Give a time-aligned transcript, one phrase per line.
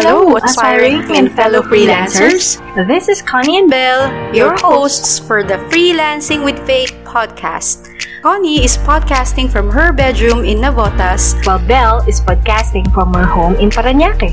[0.00, 2.56] Hello, aspiring and fellow freelancers.
[2.88, 7.84] This is Connie and Belle, your hosts for the Freelancing with Faith podcast.
[8.24, 13.60] Connie is podcasting from her bedroom in Navotas, while Belle is podcasting from her home
[13.60, 14.32] in Paranaque.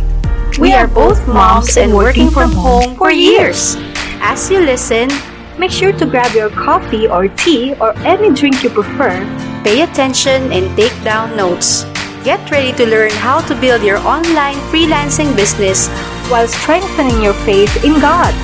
[0.56, 3.76] We are both moms and working from home for years.
[4.24, 5.12] As you listen,
[5.60, 9.20] make sure to grab your coffee or tea or any drink you prefer.
[9.68, 11.84] Pay attention and take down notes.
[12.28, 15.88] Get ready to learn how to build your online freelancing business
[16.28, 18.36] while strengthening your faith in God.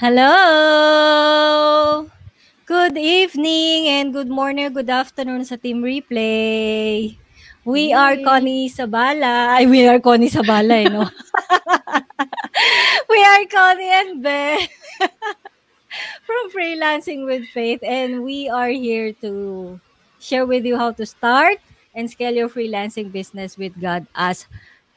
[0.00, 2.08] Hello!
[2.64, 7.20] Good evening and good morning, good afternoon sa Team Replay.
[7.68, 9.60] We are Connie Sabala.
[9.60, 11.04] Ay, we are Connie Sabala, eh, no?
[13.12, 14.72] we are Connie and Beth.
[16.26, 19.80] from Freelancing with Faith, and we are here to
[20.18, 21.58] share with you how to start
[21.94, 24.46] and scale your freelancing business with God as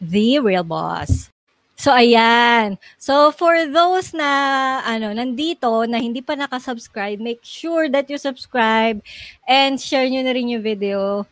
[0.02, 1.32] the real boss.
[1.80, 2.76] So ayan.
[3.00, 9.00] So for those na ano nandito na hindi pa naka-subscribe, make sure that you subscribe
[9.48, 11.24] and share niyo na rin yung video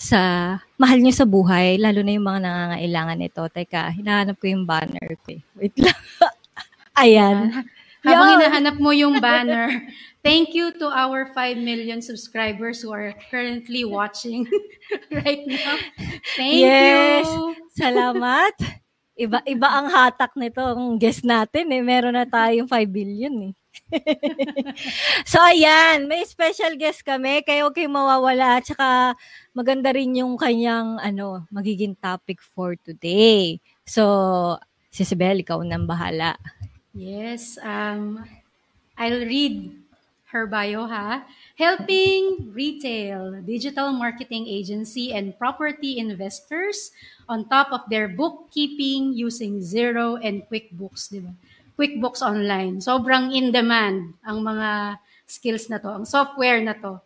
[0.00, 3.42] sa mahal niyo sa buhay, lalo na yung mga nangangailangan nito.
[3.52, 5.36] Teka, hinahanap ko yung banner ko.
[5.36, 5.40] Eh.
[5.60, 6.00] Wait lang.
[7.04, 7.68] ayan.
[8.02, 8.32] Habang Yo.
[8.38, 9.70] hinahanap mo yung banner,
[10.26, 14.46] thank you to our 5 million subscribers who are currently watching
[15.22, 15.78] right now.
[16.34, 17.26] Thank yes.
[17.26, 17.54] you.
[17.78, 18.54] Salamat.
[19.12, 21.82] Iba iba ang hatak nito ang guest natin eh.
[21.84, 23.54] Meron na tayong 5 billion eh.
[25.30, 29.16] so ayan, may special guest kami, huwag kayong mawawala at saka
[29.56, 33.60] maganda rin yung kanyang ano, magiging topic for today.
[33.88, 34.60] So,
[34.92, 36.36] si Sibel, ikaw nang bahala.
[36.92, 38.24] Yes, um,
[38.98, 39.72] I'll read
[40.32, 41.24] her bio ha.
[41.56, 46.92] Helping retail, digital marketing agency, and property investors
[47.28, 51.32] on top of their bookkeeping using Zero and QuickBooks, di ba?
[51.76, 52.80] QuickBooks Online.
[52.80, 57.00] Sobrang in demand ang mga skills na to, ang software na to.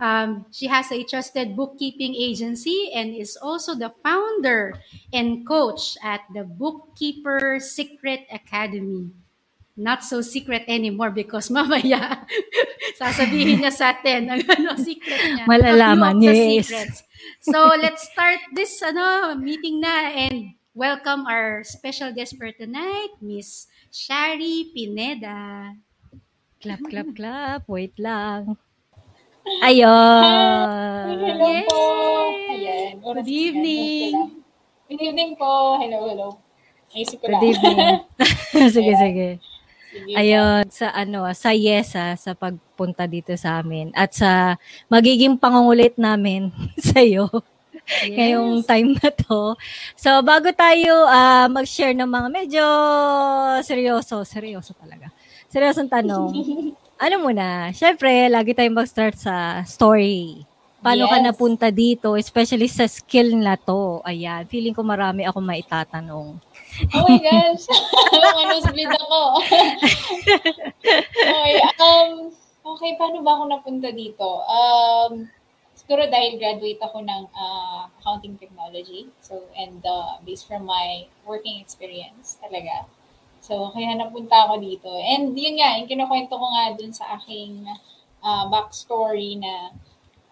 [0.00, 4.76] Um, she has a trusted bookkeeping agency and is also the founder
[5.12, 9.08] and coach at the Bookkeeper Secret Academy.
[9.76, 12.24] Not so secret anymore because mamaya
[12.96, 15.44] sasabihin niya sa atin ang ano, secret niya.
[15.44, 16.68] Malalaman, yes.
[16.68, 16.98] Secrets.
[17.44, 23.68] So let's start this ano meeting na and welcome our special guest for tonight, Miss
[23.92, 25.76] Shari Pineda.
[26.60, 27.60] Clap, clap, clap.
[27.68, 28.56] Wait lang.
[29.46, 31.06] Ayun.
[31.22, 31.66] Hello yes.
[31.70, 31.78] po.
[32.50, 32.92] Ayan.
[32.98, 34.12] Good evening.
[34.90, 35.78] Good evening po.
[35.78, 36.28] Hello, hello.
[36.90, 37.38] Naisip ko lang.
[37.38, 37.78] Good evening.
[38.74, 39.28] sige, sige.
[40.18, 44.58] Ayun, sa ano, sa yes ha, sa pagpunta dito sa amin at sa
[44.90, 46.50] magiging pangungulit namin
[46.90, 47.30] sa iyo.
[47.86, 48.18] Yes.
[48.18, 49.54] ngayong time na to.
[49.94, 52.64] So, bago tayo uh, mag-share ng mga medyo
[53.62, 55.14] seryoso, seryoso talaga.
[55.46, 56.34] Seryosong tanong.
[56.96, 60.44] ano muna, syempre, lagi tayong mag-start sa story.
[60.80, 61.12] Paano yes.
[61.12, 64.00] ka napunta dito, especially sa skill na to?
[64.06, 66.38] Ayan, feeling ko marami ako maitatanong.
[66.94, 67.64] Oh my gosh!
[68.14, 69.20] Alam ano, split ako.
[71.26, 72.30] okay, um,
[72.76, 74.44] okay, paano ba ako napunta dito?
[74.46, 75.26] Um,
[75.74, 79.10] siguro dahil graduate ako ng uh, accounting technology.
[79.24, 82.86] So, and uh, based from my working experience talaga.
[83.46, 84.90] So, kaya napunta ako dito.
[84.90, 87.62] And yun nga, yung kinukwento ko nga dun sa aking
[88.18, 89.70] uh, backstory na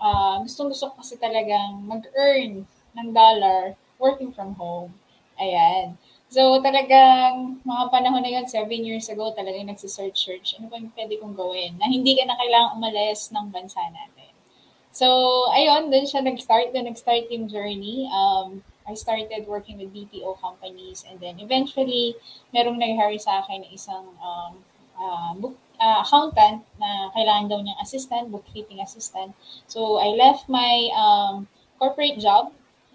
[0.03, 2.67] uh, gustong gusto ko kasi talagang mag-earn
[2.99, 4.91] ng dollar working from home.
[5.39, 5.95] Ayan.
[6.27, 10.59] So, talagang mga panahon na yun, seven years ago, talagang nagsisearch-search.
[10.59, 11.79] Ano ba yung pwede kong gawin?
[11.79, 14.35] Na hindi ka na kailangang umalis ng bansa natin.
[14.91, 15.07] So,
[15.55, 16.75] ayun, dun siya nag-start.
[16.75, 18.11] Dun nag-start yung journey.
[18.11, 22.17] Um, I started working with BPO companies and then eventually
[22.53, 24.61] merong nag-hire sa akin ng isang um,
[25.01, 29.33] uh, book, uh, accountant na kailangan daw niyang assistant, bookkeeping assistant.
[29.67, 31.49] So I left my um,
[31.81, 32.53] corporate job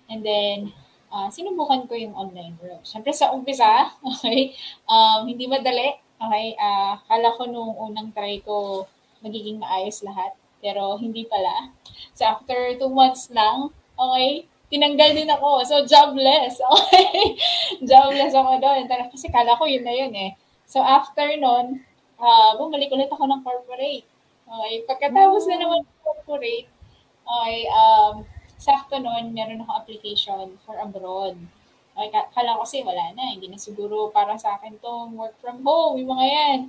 [0.10, 0.74] and then
[1.10, 2.86] uh, sinubukan ko yung online work.
[2.86, 4.54] Siyempre sa umpisa, okay,
[4.86, 5.98] um, hindi madali.
[6.20, 8.84] Okay, uh, kala ko nung unang try ko
[9.24, 10.36] magiging maayos lahat.
[10.60, 11.72] Pero hindi pala.
[12.12, 15.66] So after two months lang, okay, tinanggal din ako.
[15.66, 16.62] So, jobless.
[16.70, 17.36] Okay?
[17.84, 18.86] jobless ako doon.
[18.86, 20.38] Kasi kala ko yun na yun eh.
[20.70, 21.82] So, after nun,
[22.22, 24.06] uh, bumalik ulit ako ng corporate.
[24.46, 24.74] Okay?
[24.86, 26.70] Pagkatapos na naman ng corporate,
[27.26, 28.26] okay, um,
[28.60, 31.38] sakto noon, meron ako application for abroad.
[32.00, 35.60] Okay, kala ko kasi wala na, hindi na siguro para sa akin tong work from
[35.66, 36.60] home, yung mga yan.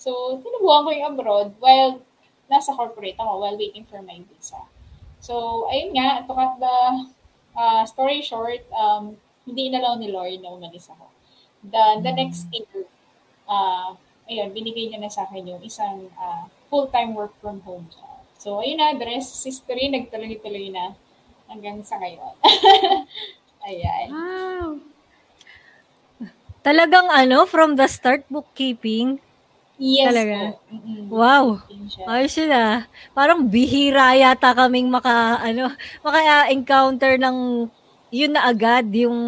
[0.00, 2.00] So, tinubuhan ko yung abroad while
[2.48, 4.64] nasa corporate ako, while waiting for my visa.
[5.20, 6.76] So, ayun nga, to cut the
[7.58, 11.10] uh, story short, um, hindi inalaw ni Lord na umalis ako.
[11.66, 12.86] The, the next year,
[13.50, 13.98] uh,
[14.30, 18.22] ayun, binigay niya na sa akin yung isang uh, full-time work from home job.
[18.38, 20.94] So, ayun na, the rest is history, nagtuloy-tuloy na
[21.50, 22.38] hanggang sa ngayon.
[23.66, 24.06] Ayan.
[24.14, 24.68] Wow.
[26.62, 29.18] Talagang ano, from the start, bookkeeping.
[29.78, 30.34] Yes Talaga?
[30.34, 30.46] po.
[30.74, 31.00] Mm-mm.
[31.08, 31.44] Wow.
[32.04, 32.84] Ayos yun ah.
[33.14, 35.70] Parang bihira yata kaming maka, ano,
[36.04, 37.70] maka-encounter ng
[38.10, 39.18] yun na agad, yung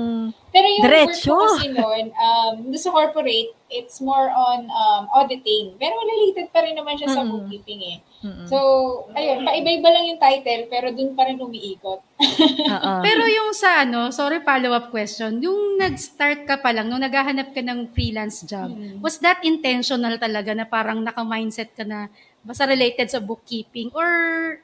[0.51, 1.31] Pero yung Diretso.
[1.31, 5.79] work ko kasi noon, um, sa corporate, it's more on um, auditing.
[5.79, 7.31] Pero related pa rin naman siya sa Mm-mm.
[7.31, 7.97] bookkeeping eh.
[8.21, 8.47] Mm-mm.
[8.47, 8.57] So,
[9.11, 12.05] ayun, paiba-iba lang yung title, pero doon pa rin umiikot.
[13.07, 17.65] Pero yung sa ano, sorry follow-up question, yung nag-start ka pa lang, nung naghahanap ka
[17.65, 19.01] ng freelance job, Mm.
[19.01, 24.09] was that intentional talaga na parang naka-mindset ka na basta related sa bookkeeping or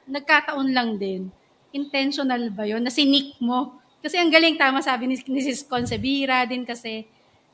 [0.04, 1.32] nagkataon lang din?
[1.72, 2.84] Intentional ba yun?
[2.84, 3.72] Na sinik mo?
[3.98, 7.08] Kasi ang galing, tama sabi ni, ni Sis Concebira din kasi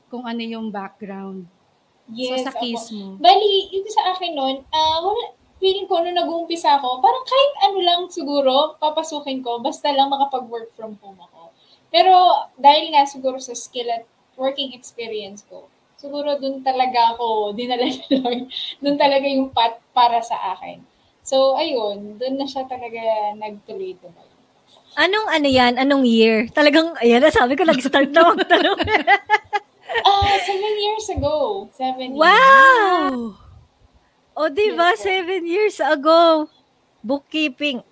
[0.07, 1.47] kung ano yung background.
[2.11, 2.59] Yes, so sa ako.
[2.59, 3.15] case mo.
[3.17, 5.23] Bali, yung sa akin noon, ah wala,
[5.63, 10.75] feeling ko nung nag-uumpisa ako, parang kahit ano lang siguro, papasukin ko, basta lang makapag-work
[10.75, 11.55] from home ako.
[11.87, 14.03] Pero dahil nga siguro sa skill at
[14.35, 17.25] working experience ko, siguro dun talaga ako
[17.57, 18.51] dinala ni Lord.
[18.83, 20.83] Dun talaga yung path para sa akin.
[21.23, 24.35] So, ayun, dun na siya talaga nagtuloy-tuloy.
[24.99, 25.79] Anong ano yan?
[25.79, 26.51] Anong year?
[26.51, 28.79] Talagang, ayan sabi ko, nag-start na magtanong.
[29.93, 31.69] Ah, seven years ago.
[31.69, 32.25] Seven years.
[32.25, 33.42] wow!
[34.33, 34.97] O, di ba?
[34.97, 35.01] Yes.
[35.05, 36.49] Seven years ago.
[37.05, 37.85] Bookkeeping.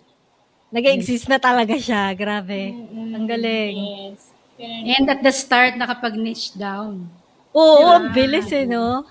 [0.71, 2.15] Nag-exist na talaga siya.
[2.17, 2.71] Grabe.
[2.73, 3.11] Mm-mm.
[3.13, 3.75] Ang galing.
[3.77, 4.31] Yes.
[4.61, 7.09] And at the start, nakapag-niche down.
[7.51, 7.97] Oo, Diba?
[7.97, 9.03] ang bilis eh, no?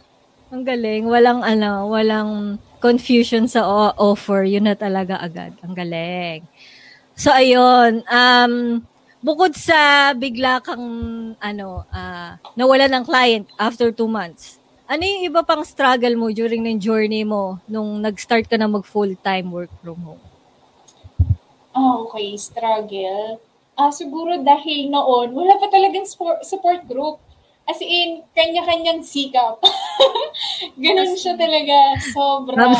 [0.48, 1.04] Ang galing.
[1.10, 3.66] Walang, ano, walang confusion sa
[3.98, 4.46] offer.
[4.46, 5.52] Yun na talaga agad.
[5.60, 6.46] Ang galing.
[7.18, 8.00] So, ayun.
[8.08, 8.80] Um,
[9.20, 10.86] bukod sa bigla kang,
[11.36, 14.59] ano, ah, nawala ng client after two months,
[14.90, 18.82] ano yung iba pang struggle mo during ng journey mo nung nag-start ka na mag
[18.82, 20.24] full-time work from home?
[21.70, 23.38] Ah, okay, struggle.
[23.78, 27.22] Ah, siguro dahil noon, wala pa talagang sport, support group.
[27.70, 29.62] As in, kanya-kanyang sikap.
[30.82, 31.94] Ganun siya talaga.
[32.10, 32.74] Sobra.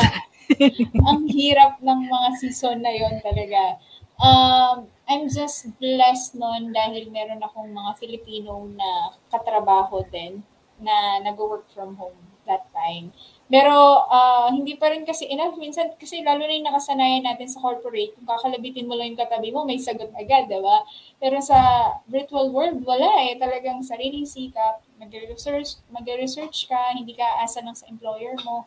[1.07, 3.79] ang hirap ng mga season na yon talaga.
[4.19, 10.43] Um, I'm just blessed noon dahil meron akong mga Filipino na katrabaho din
[10.81, 12.17] na nag-work from home
[12.49, 13.13] that time.
[13.51, 15.59] Pero ah, hindi pa rin kasi enough.
[15.59, 19.51] Minsan kasi lalo na yung nakasanayan natin sa corporate, kung kakalabitin mo lang yung katabi
[19.51, 20.87] mo, may sagot agad, di ba?
[21.19, 21.59] Pero sa
[22.07, 23.35] virtual world, wala eh.
[23.35, 28.65] Talagang sariling sikap, mag-research, mag-research ka, hindi ka asa lang sa employer mo.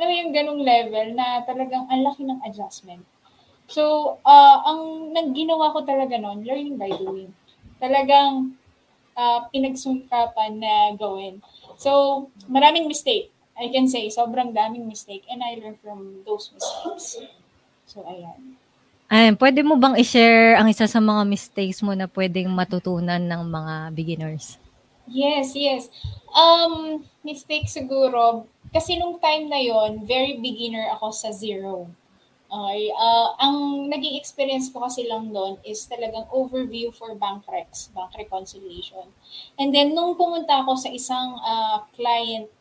[0.00, 3.04] Alam mo yung ganong level na talagang ang laki ng adjustment.
[3.68, 7.30] So, ah ang nang ginawa ko talaga noon, learning by doing.
[7.76, 8.56] Talagang
[9.16, 11.42] ah, pinagsungkapan na gawin.
[11.76, 13.32] So, maraming mistake.
[13.52, 17.20] I can say, sobrang daming mistake and I learn from those mistakes.
[17.84, 18.56] So, ayan.
[19.12, 23.42] Ayun, pwede mo bang i-share ang isa sa mga mistakes mo na pwedeng matutunan ng
[23.44, 24.56] mga beginners?
[25.04, 25.92] Yes, yes.
[26.32, 31.92] Um, mistake siguro, kasi nung time na yon very beginner ako sa zero.
[32.52, 32.92] Okay.
[33.00, 38.12] ah ang naging experience ko kasi lang doon is talagang overview for bank recs, bank
[38.12, 39.08] reconciliation.
[39.56, 42.52] And then, nung pumunta ako sa isang ah, client,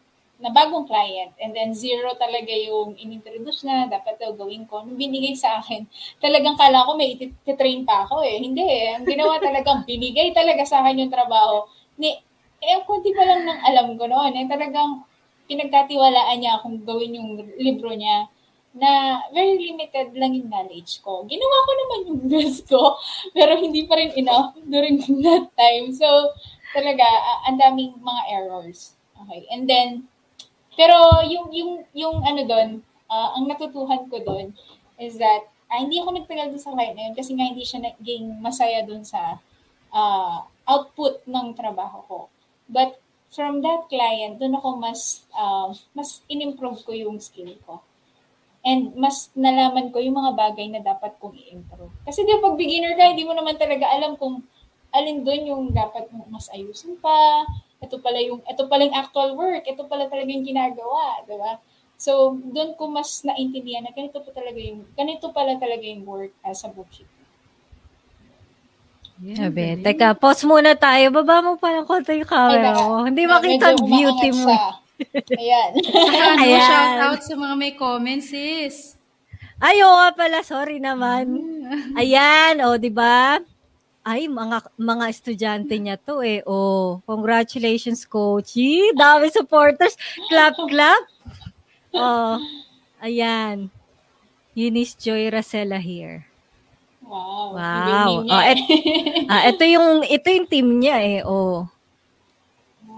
[0.42, 4.82] na bagong client, and then zero talaga yung inintroduce na dapat daw gawin ko.
[4.82, 5.86] Nung binigay sa akin,
[6.18, 8.42] talagang kala ko may ititrain pa ako eh.
[8.42, 8.98] Hindi eh.
[8.98, 11.70] Ang ginawa talagang binigay talaga sa akin yung trabaho.
[12.02, 12.18] Ni,
[12.58, 14.34] eh, ang kunti pa lang ng alam ko noon.
[14.34, 15.06] Eh, talagang
[15.46, 18.26] pinagkatiwalaan niya akong gawin yung libro niya
[18.72, 21.28] na very limited lang yung knowledge ko.
[21.28, 22.96] Ginawa ko naman yung best ko,
[23.36, 25.92] pero hindi pa rin enough during that time.
[25.92, 26.08] So,
[26.72, 28.96] talaga, ah, ang daming mga errors.
[29.20, 29.44] Okay.
[29.52, 30.08] And then,
[30.80, 32.70] pero yung, yung, yung ano doon,
[33.12, 34.56] ah, ang natutuhan ko doon
[34.96, 37.80] is that, ah, hindi ako nagtagal doon sa client na yun kasi nga hindi siya
[37.84, 39.36] naging masaya doon sa
[39.92, 42.20] ah, output ng trabaho ko.
[42.72, 43.04] But
[43.36, 47.84] from that client, doon ako mas, ah, mas in-improve ko yung skill ko.
[48.62, 51.94] And mas nalaman ko yung mga bagay na dapat kong i-improve.
[52.06, 54.46] Kasi di pag beginner ka, hindi mo naman talaga alam kung
[54.94, 57.48] alin doon yung dapat mo mas ayusin pa.
[57.82, 59.66] Ito pala yung, ito pala yung actual work.
[59.66, 61.26] Ito pala talaga yung ginagawa.
[61.26, 61.58] Di ba?
[61.98, 66.34] So, doon ko mas naintindihan na ganito pa talaga yung, ganito pala talaga yung work
[66.46, 67.22] as a bookkeeper.
[69.22, 71.14] Yeah, Sabi, teka, pause muna tayo.
[71.14, 73.06] Baba mo pa ng konti yung camera mo.
[73.06, 74.50] Hindi makita ang beauty mo.
[74.50, 74.81] siya.
[75.40, 75.72] Ayan.
[75.78, 76.66] Ano, Ayan.
[76.66, 78.96] shout out sa mga may comments, sis.
[79.62, 80.42] Ay, oo pala.
[80.42, 81.38] Sorry naman.
[81.94, 83.38] Ayan, o, di ba?
[84.02, 86.42] Ay, mga mga estudyante niya to eh.
[86.50, 88.58] Oh, congratulations, coach.
[88.58, 89.94] Yee, dami supporters.
[90.26, 91.04] Clap, clap.
[91.94, 92.42] Oh,
[92.98, 93.70] ayan.
[94.58, 96.26] Eunice Joy Racela here.
[97.06, 97.54] Wow.
[97.54, 98.10] Wow.
[98.10, 98.56] Oh, niya.
[99.30, 101.20] Ah, ito yung ito yung team niya eh.
[101.22, 101.68] Oh.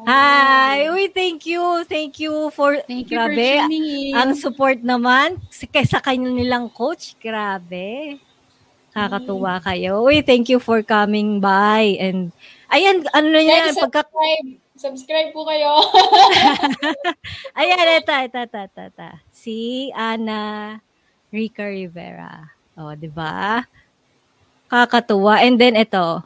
[0.03, 0.91] Hi.
[0.91, 1.63] Uy, thank you.
[1.88, 3.63] Thank you for Thank you for grabe.
[3.63, 4.13] tuning in.
[4.19, 7.15] Ang support naman sa sa kanilang coach.
[7.19, 8.19] Grabe.
[8.93, 10.05] Kakatuwa kayo.
[10.05, 11.98] Uy, thank you for coming by.
[11.98, 12.29] And,
[12.69, 14.50] ayan, ano na yan, Guys, pagka, subscribe.
[14.74, 15.72] Subscribe po kayo.
[17.60, 19.10] ayan, ito, ito, ito, ito.
[19.33, 20.77] Si Ana
[21.33, 22.53] Rica Rivera.
[22.77, 23.65] O, di ba?
[24.69, 25.41] Kakatuwa.
[25.41, 26.22] And then, ito,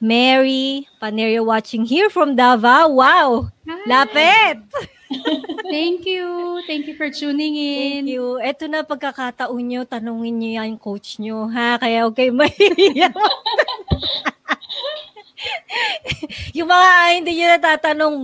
[0.00, 2.88] Mary Panerio watching here from Davao.
[2.88, 3.52] Wow!
[3.68, 3.84] Hi.
[3.84, 4.64] Lapit!
[5.68, 6.24] Thank you.
[6.64, 8.08] Thank you for tuning in.
[8.08, 8.40] Thank you.
[8.40, 11.76] Ito na pagkakataon nyo, tanungin nyo yan coach nyo, ha?
[11.76, 13.12] Kaya kayo mahiya.
[16.56, 16.88] yung mga
[17.20, 18.16] hindi nyo natatanong,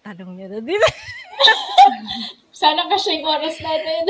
[0.00, 0.80] tanong nyo na din.
[2.60, 4.00] Sana kasi yung oras natin.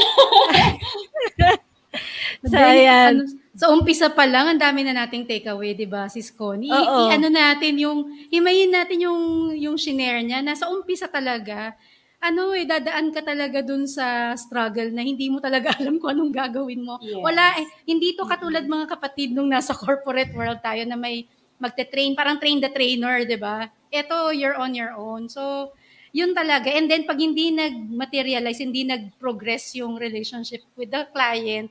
[2.46, 3.26] so, ayan.
[3.26, 6.72] Ano, sa umpisa pa lang, ang dami na nating takeaway, di ba, sis Connie?
[6.72, 7.12] I- Oo.
[7.12, 11.76] I-ano natin yung, himayin natin yung, yung shinare niya na sa umpisa talaga,
[12.24, 16.32] ano eh, dadaan ka talaga dun sa struggle na hindi mo talaga alam kung anong
[16.32, 16.96] gagawin mo.
[17.04, 17.20] Yes.
[17.20, 21.28] Wala eh, hindi to katulad mga kapatid nung nasa corporate world tayo na may
[21.60, 23.68] magte-train, parang train the trainer, di ba?
[23.92, 25.28] Ito, you're on your own.
[25.28, 25.76] So,
[26.16, 26.72] yun talaga.
[26.72, 31.68] And then, pag hindi nag-materialize, hindi nag-progress yung relationship with the client,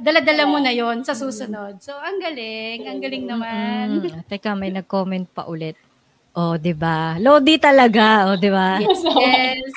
[0.00, 1.80] dala-dala mo na yon sa susunod.
[1.80, 2.84] So, ang galing.
[2.84, 4.04] Ang galing naman.
[4.04, 5.76] Mm, teka, may nag-comment pa ulit.
[6.34, 7.14] Oh, 'di ba?
[7.22, 8.82] Lodi talaga, oh, 'di ba?
[8.90, 9.70] so, Yes.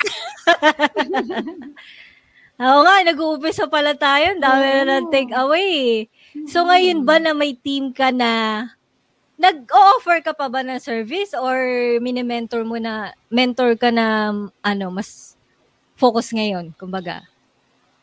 [2.58, 4.34] Oo nga, nag-uumpisa pala tayo.
[4.34, 6.10] Dami na ng take away.
[6.50, 8.66] So ngayon ba na may team ka na
[9.38, 11.54] nag-offer ka pa ba ng service or
[12.02, 15.38] mini-mentor mo na mentor ka na ano mas
[15.94, 17.22] focus ngayon kumbaga?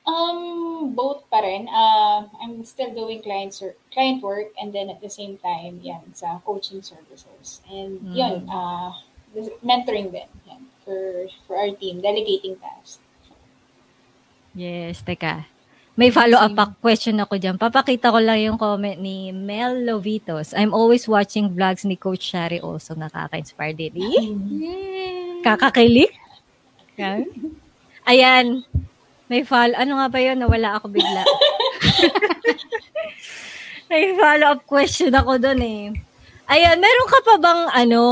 [0.06, 1.68] Um, both pa rin.
[1.68, 6.14] Uh, I'm still doing client, ser- client work and then at the same time, yan,
[6.14, 7.62] sa coaching services.
[7.70, 8.16] And Mm.
[8.16, 8.94] yun, uh,
[9.66, 10.30] mentoring din.
[10.48, 13.02] Yan, for, for our team, delegating tasks.
[14.56, 15.44] Yes, teka.
[15.96, 17.56] May follow-up pa question ako dyan.
[17.56, 20.52] Papakita ko lang yung comment ni Mel Lovitos.
[20.52, 23.00] I'm always watching vlogs ni Coach Shari also.
[23.00, 23.96] Nakaka-inspire din.
[23.96, 25.40] Eh.
[25.40, 26.12] Kakakilig?
[27.00, 27.24] Yan.
[28.12, 28.68] Ayan.
[29.26, 29.74] May follow.
[29.74, 30.38] Ano nga ba yun?
[30.38, 31.26] Nawala ako bigla.
[33.90, 35.84] May follow-up question ako doon eh.
[36.46, 38.04] Ayan, meron ka pa bang ano,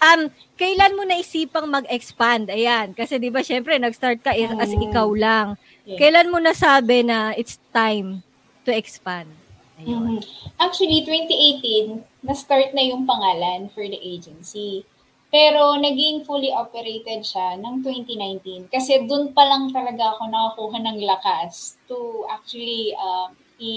[0.00, 0.20] um,
[0.56, 2.48] kailan mo naisipang mag-expand?
[2.48, 4.84] Ayan, kasi di ba syempre nag-start ka as Oh.
[4.84, 5.56] ikaw lang.
[5.84, 5.96] Yeah.
[5.96, 8.20] Kailan mo nasabi na it's time
[8.64, 9.28] to expand?
[9.78, 10.18] Ayun.
[10.18, 10.20] Mhm.
[10.58, 14.84] Actually, 2018, na-start na yung pangalan for the agency.
[15.28, 20.98] Pero naging fully operated siya ng 2019 kasi doon pa lang talaga ako nakakuha ng
[21.04, 23.72] lakas to actually um, i,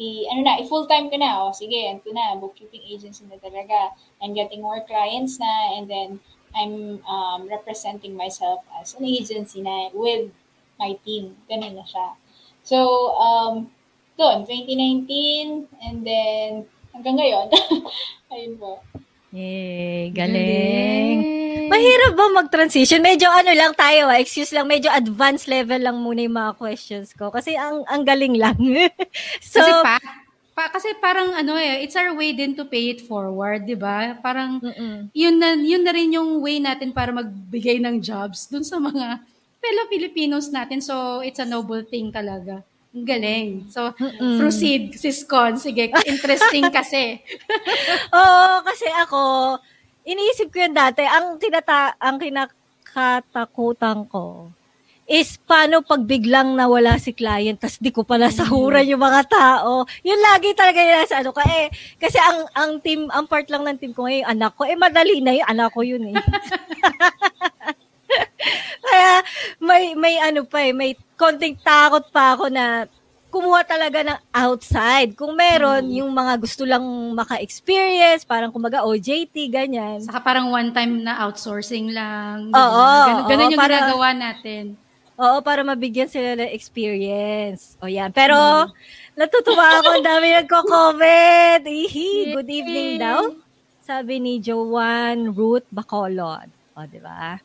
[0.00, 1.44] i ano na, i-full-time ko na.
[1.44, 3.92] O sige, ito na, bookkeeping agency na talaga.
[4.24, 6.24] I'm getting more clients na and then
[6.56, 10.32] I'm um, representing myself as an agency na with
[10.80, 11.36] my team.
[11.52, 12.16] Ganun na siya.
[12.64, 13.68] So, um,
[14.16, 16.64] doon, 2019, and then
[16.96, 17.52] hanggang ngayon.
[18.32, 18.80] Ayun po.
[19.36, 21.18] Yay, galing.
[21.68, 23.04] Mahirap ba mag-transition?
[23.04, 27.12] Medyo ano lang tayo, ah, excuse lang, medyo advanced level lang muna yung mga questions
[27.12, 27.28] ko.
[27.28, 28.56] Kasi ang ang galing lang.
[29.44, 29.94] so, kasi pa,
[30.56, 34.16] pa, kasi parang ano eh, it's our way din to pay it forward, 'di ba?
[34.24, 35.12] Parang mm-mm.
[35.12, 39.20] yun na yun na rin yung way natin para magbigay ng jobs dun sa mga
[39.60, 40.80] fellow Filipinos natin.
[40.80, 42.64] So it's a noble thing talaga.
[42.96, 43.68] Ang galing.
[43.68, 44.40] So Mm-mm.
[44.40, 45.60] proceed, sis Con.
[45.60, 47.20] Sige, interesting kasi.
[48.08, 49.60] Oo, kasi ako,
[50.08, 54.48] iniisip ko yun dati, ang, tinata, ang kinakatakutan ko
[55.06, 59.86] is paano pag biglang nawala si client tas di ko pala sahuran yung mga tao.
[60.02, 61.70] Yun lagi talaga yung nasa ano ka eh.
[61.94, 65.22] Kasi ang ang team, ang part lang ng team ko ngayon, anak ko, eh madali
[65.22, 66.16] na yung anak ko yun eh.
[68.96, 69.14] Kaya
[69.60, 72.88] may may ano pa eh, may konting takot pa ako na
[73.28, 75.12] kumuha talaga ng outside.
[75.12, 76.80] Kung meron, yung mga gusto lang
[77.12, 80.00] maka-experience, parang kumbaga OJT, ganyan.
[80.00, 82.48] Saka parang one time na outsourcing lang.
[82.48, 84.64] Oo, Ganun, ganun oo, yung para- ginagawa natin.
[85.16, 87.76] Oo, para mabigyan sila ng experience.
[87.76, 88.08] O yan.
[88.08, 88.36] Pero,
[89.12, 90.00] natutuwa ako.
[90.00, 91.60] Ang dami nagko-comment.
[91.60, 93.36] Ihi, good evening daw.
[93.80, 96.48] Sabi ni Joanne Ruth Bacolod.
[96.72, 97.36] O, di ba?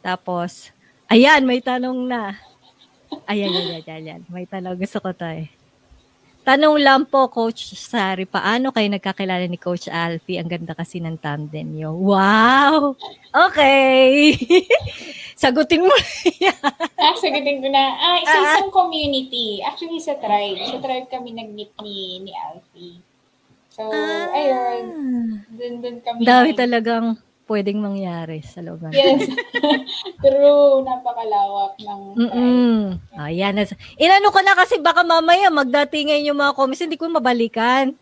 [0.00, 0.72] Tapos,
[1.10, 2.36] ayan, may tanong na.
[3.30, 4.20] Ayan, ayan, ayan, ayan.
[4.30, 4.78] May tanong.
[4.78, 5.50] Gusto ko to eh.
[6.46, 10.38] Tanong lang po, Coach Sari, paano kayo nagkakilala ni Coach Alfie?
[10.38, 11.90] Ang ganda kasi ng tandem niyo.
[11.90, 12.94] Wow!
[13.34, 14.38] Okay!
[15.42, 15.92] Sagutin mo
[17.02, 17.82] ah, sagutin ko na.
[17.98, 19.58] Ah, isa isang community.
[19.60, 20.62] Actually, sa tribe.
[20.70, 23.02] Sa tribe kami nag-meet ni, ni Alfie.
[23.68, 24.30] So, ah.
[24.32, 24.82] ayun.
[25.50, 26.24] Dun, dun kami.
[26.24, 29.30] Dami talagang pwedeng mangyari sa loob ng Yes.
[30.22, 30.82] True.
[30.82, 32.78] Napakalawak ng Mm-mm.
[33.16, 33.54] Ayan.
[33.96, 37.94] Inano ko na kasi baka mamaya magdatingin yung mga comments, hindi ko mabalikan.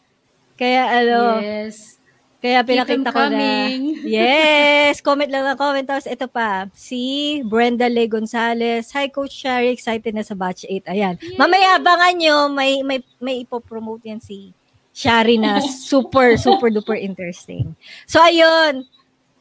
[0.57, 1.45] Kaya ano.
[1.45, 2.01] Yes.
[2.45, 3.73] Kaya pinakita ko na.
[4.05, 5.01] Yes.
[5.01, 5.85] Comment lang ng comment.
[5.89, 6.69] Tapos ito pa.
[6.77, 8.93] Si Brenda Le Gonzalez.
[8.93, 9.73] Hi Coach Sherry.
[9.73, 10.93] Excited na sa batch 8.
[10.93, 11.15] Ayan.
[11.21, 11.41] Yay.
[11.41, 12.37] Mamaya abangan nyo.
[12.53, 14.53] May, may, may ipopromote yan si
[14.95, 15.59] Shari na
[15.91, 17.75] super, super duper interesting.
[18.07, 18.87] So, ayun.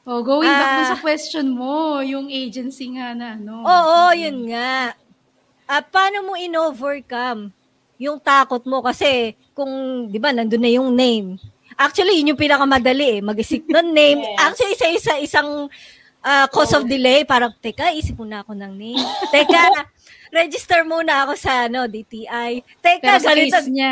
[0.04, 3.64] Oh, going ah, back sa question mo, yung agency nga na, no?
[3.64, 4.20] Oo, mm-hmm.
[4.20, 4.92] yun nga.
[5.64, 7.56] At paano mo in-overcome
[7.96, 8.84] yung takot mo?
[8.84, 9.72] Kasi kung,
[10.12, 11.40] di ba, nandun na yung name.
[11.80, 14.20] Actually, yun yung pinakamadali eh, mag-isip ng name.
[14.20, 14.40] yes.
[14.44, 15.50] Actually, sa isa, isang
[16.20, 16.84] uh, cause oh.
[16.84, 19.00] of delay, parang, teka, isip muna ako ng name.
[19.34, 19.88] teka,
[20.36, 22.60] register muna ako sa ano, DTI.
[22.84, 23.56] Teka, Pero sa ganito.
[23.56, 23.92] case niya,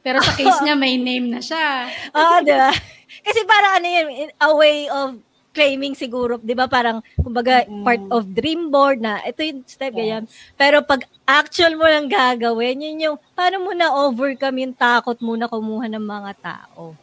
[0.00, 1.92] pero sa case niya, may name na siya.
[2.16, 2.72] Oo, oh, di ba?
[3.20, 5.20] Kasi para ano yun, a way of
[5.52, 7.84] claiming siguro, 'di ba, parang kumbaga mm.
[7.84, 9.98] part of dream board na ito yung step yes.
[10.00, 10.24] ganyan.
[10.56, 15.36] Pero pag actual mo lang gagawin, yun yung paano mo na overcome yung takot mo
[15.36, 16.96] na kumuha ng mga tao.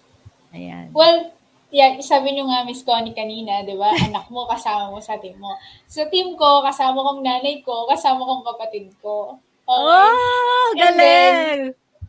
[0.50, 0.90] Ayan.
[0.92, 1.30] Well,
[1.70, 3.94] yeah, sabi niyo nga Miss Connie kanina, 'di ba?
[4.10, 5.54] Anak mo kasama mo sa team mo.
[5.86, 9.38] Sa team ko, kasama kong nanay ko, kasama kong kapatid ko.
[9.70, 9.86] Okay?
[9.86, 10.98] Oh, galing!
[10.98, 11.58] then,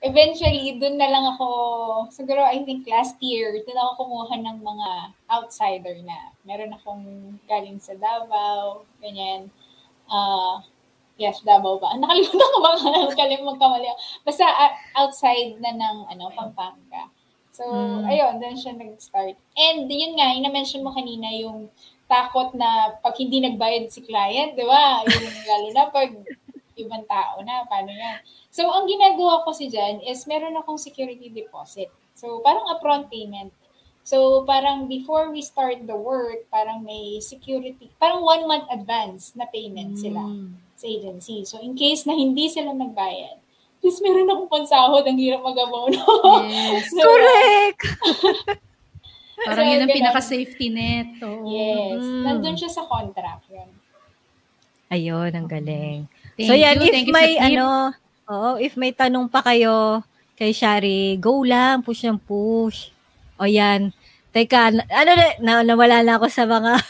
[0.00, 1.49] eventually, dun na lang ako,
[2.09, 4.88] siguro I think last year, dun ako kumuha ng mga
[5.28, 6.33] outsider na.
[6.49, 7.04] Meron akong
[7.45, 9.52] galing sa Davao, ganyan.
[10.09, 10.64] Uh,
[11.21, 11.92] yes, Davao ba?
[12.00, 12.71] Nakalimutan ko ba?
[12.80, 13.87] Nakalimutan magkamali.
[14.25, 14.73] Basta uh,
[15.04, 17.12] outside na ng ano, Pampanga.
[17.52, 18.09] So, mm.
[18.09, 19.37] ayun, doon siya nag-start.
[19.53, 21.68] And yun nga, yung na-mention mo kanina, yung
[22.09, 25.05] takot na pag hindi nagbayad si client, di ba?
[25.07, 26.11] Yung lalo na pag
[26.85, 28.21] ibang tao na, paano yan?
[28.49, 31.93] So, ang ginagawa ko si Jan is meron akong security deposit.
[32.16, 33.53] So, parang upfront payment.
[34.05, 39.45] So, parang before we start the work, parang may security, parang one month advance na
[39.49, 40.01] payment mm.
[40.01, 40.25] sila
[40.75, 41.45] sa agency.
[41.45, 43.38] So, in case na hindi sila nagbayad,
[43.81, 46.01] please meron akong pansahod, ang hirap mag-abono.
[46.49, 46.88] Yes.
[46.97, 47.81] so, Correct!
[49.49, 51.09] parang so, yun ang pinaka-safety net.
[51.25, 51.49] Oo.
[51.49, 52.01] Yes.
[52.01, 52.25] Mm.
[52.25, 53.49] Nandun siya sa contract.
[53.53, 53.71] Yun.
[54.90, 56.11] Ayun, ang galing.
[56.40, 56.88] Thank so yan, you.
[56.88, 57.92] if Thank may ano,
[58.24, 60.00] oo, if may tanong pa kayo
[60.40, 62.88] kay Shari, go lang, push ng push.
[63.37, 63.92] O yan.
[64.33, 65.11] Teka, ano
[65.44, 66.81] na, nawala na ako sa mga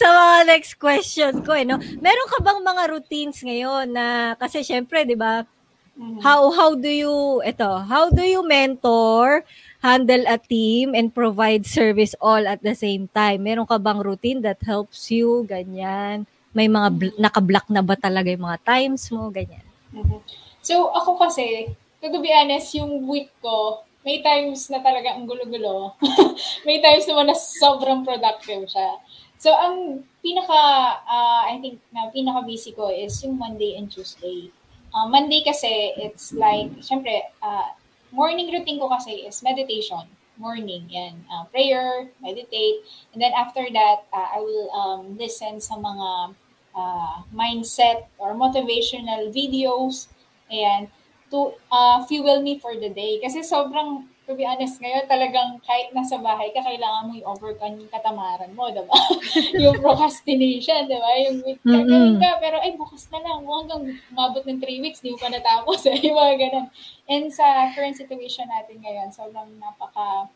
[0.00, 1.80] sa mga next question ko eh, no?
[1.80, 5.48] Meron ka bang mga routines ngayon na kasi syempre, 'di ba?
[5.96, 6.20] Mm-hmm.
[6.20, 9.48] How how do you ito, how do you mentor
[9.80, 13.44] handle a team and provide service all at the same time?
[13.44, 16.28] Meron ka bang routine that helps you, ganyan?
[16.52, 19.64] May mga bl- naka-block na ba talaga yung mga times mo, ganyan?
[19.96, 20.20] Mm-hmm.
[20.60, 21.72] So, ako kasi,
[22.04, 25.96] to be honest, yung week ko, may times na talaga ang gulo-gulo.
[26.68, 29.00] may times naman na sobrang productive siya.
[29.40, 30.60] So, ang pinaka,
[31.08, 34.52] uh, I think, na pinaka-busy ko is yung Monday and Tuesday.
[34.92, 37.72] Uh, Monday kasi, it's like, syempre, uh,
[38.10, 40.06] morning routine ko kasi is meditation.
[40.40, 41.20] Morning, yan.
[41.28, 42.82] Uh, prayer, meditate.
[43.12, 46.34] And then after that, uh, I will um, listen sa mga
[46.74, 50.08] uh, mindset or motivational videos.
[50.50, 50.90] Ayan.
[51.30, 53.20] To uh, fuel me for the day.
[53.22, 57.90] Kasi sobrang to be honest, ngayon talagang kahit nasa bahay ka, kailangan mo i-overcome yung
[57.90, 58.94] katamaran mo, diba?
[59.66, 61.10] yung procrastination, diba?
[61.26, 65.10] Yung gagawin ka, pero ay, bukas na lang, mo hanggang mabot ng 3 weeks, di
[65.10, 66.66] mo pa natapos, eh, yung mga ganun.
[67.10, 70.30] And sa current situation natin ngayon, sobrang napaka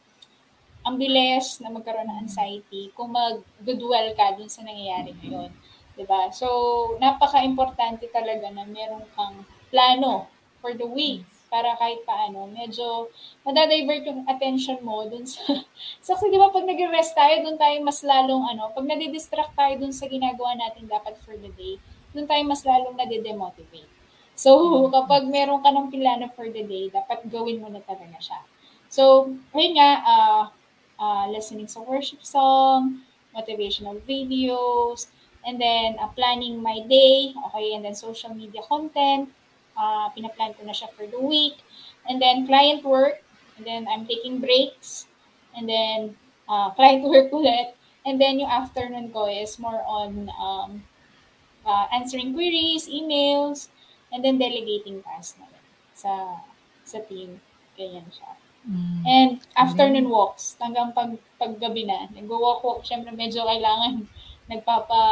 [0.82, 5.48] ang bilis na magkaroon ng anxiety kung mag-dwell ka dun sa nangyayari ngayon.
[5.94, 6.28] 'di ba?
[6.28, 6.44] So,
[7.00, 10.28] napaka-importante talaga na meron kang plano
[10.60, 13.06] for the week para kahit paano, medyo
[13.46, 15.38] madadivert yung attention mo dun sa...
[16.02, 19.78] so, kasi di ba pag nag-rest tayo, dun tayo mas lalong ano, pag nadidistract tayo
[19.78, 21.78] dun sa ginagawa natin dapat for the day,
[22.10, 23.86] dun tayo mas lalong nade-demotivate.
[24.34, 24.58] So,
[24.98, 28.42] kapag meron ka ng plano for the day, dapat gawin mo na talaga siya.
[28.90, 30.42] So, ayun nga, uh,
[30.98, 35.06] uh, listening sa worship song, motivational videos,
[35.46, 39.30] and then uh, planning my day, okay, and then social media content,
[39.76, 41.60] uh, pinaplan ko na siya for the week.
[42.08, 43.22] And then client work,
[43.56, 45.06] and then I'm taking breaks,
[45.56, 46.16] and then
[46.48, 47.74] uh, client work ulit.
[48.04, 50.84] And then yung afternoon ko is more on um,
[51.64, 53.72] uh, answering queries, emails,
[54.14, 56.38] And then delegating tasks na rin sa
[56.86, 57.42] sa team.
[57.74, 58.30] Ganyan siya.
[58.62, 58.98] Mm.
[59.02, 64.06] And afternoon walks, hanggang pag, paggabi na, nag-walk-walk, syempre medyo kailangan
[64.50, 65.02] nagpapa,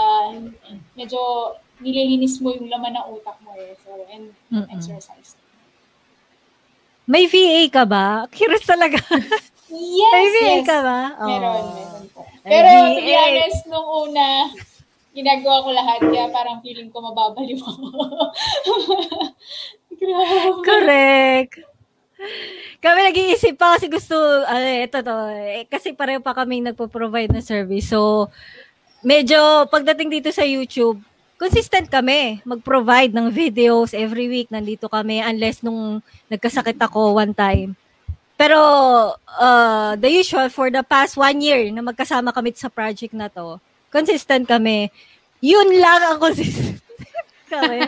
[0.95, 3.75] medyo nililinis mo yung laman ng utak mo eh.
[3.83, 4.71] So, and Mm-mm.
[4.71, 5.35] exercise.
[7.05, 8.31] May VA ka ba?
[8.31, 9.03] Curious talaga.
[9.69, 10.65] Yes, May VA yes.
[10.65, 11.01] ka ba?
[11.19, 11.75] Meron, Oh.
[11.75, 12.21] meron po.
[12.23, 13.19] Ay, Pero to be VA.
[13.19, 14.27] honest, nung una,
[15.11, 17.85] ginagawa ko lahat, kaya parang feeling ko mababaliw ako.
[19.93, 20.63] Grabe.
[20.63, 21.53] Correct.
[22.79, 24.15] Kami nag-iisip pa kasi gusto,
[24.45, 27.91] ano ito to, eh, kasi pareho pa kami nagpo-provide ng service.
[27.91, 28.31] So,
[29.01, 31.03] medyo pagdating dito sa YouTube,
[31.43, 34.47] consistent kami mag-provide ng videos every week.
[34.47, 35.99] Nandito kami unless nung
[36.31, 37.75] nagkasakit ako one time.
[38.39, 38.59] Pero
[39.19, 43.59] uh, the usual for the past one year na magkasama kami sa project na to,
[43.91, 44.87] consistent kami.
[45.43, 46.79] Yun lang ang consistent
[47.53, 47.83] kami.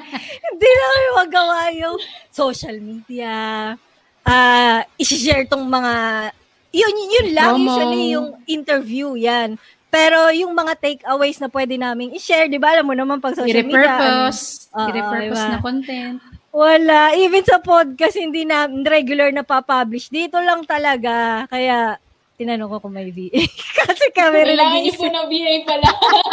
[0.51, 1.99] Hindi namin magawa yung
[2.35, 3.35] social media,
[4.27, 5.95] ah i-share tong mga,
[6.75, 7.71] yun, yun lang, Promo.
[7.71, 9.55] usually yung interview, yan.
[9.95, 12.75] Pero yung mga takeaways na pwede namin i-share, di ba?
[12.75, 13.95] Alam mo naman pag social media.
[13.95, 14.43] ano, I-repurpose.
[14.75, 15.53] I-repurpose diba?
[15.55, 16.17] na content.
[16.51, 17.01] wala.
[17.15, 20.11] Even sa podcast, hindi na regular na pa-publish.
[20.11, 21.47] Dito lang talaga.
[21.47, 21.95] Kaya,
[22.35, 23.47] tinanong ko kung may VA.
[23.79, 24.99] Kasi kami rin Kailangan nag-iisip.
[24.99, 25.89] po ng VA pala.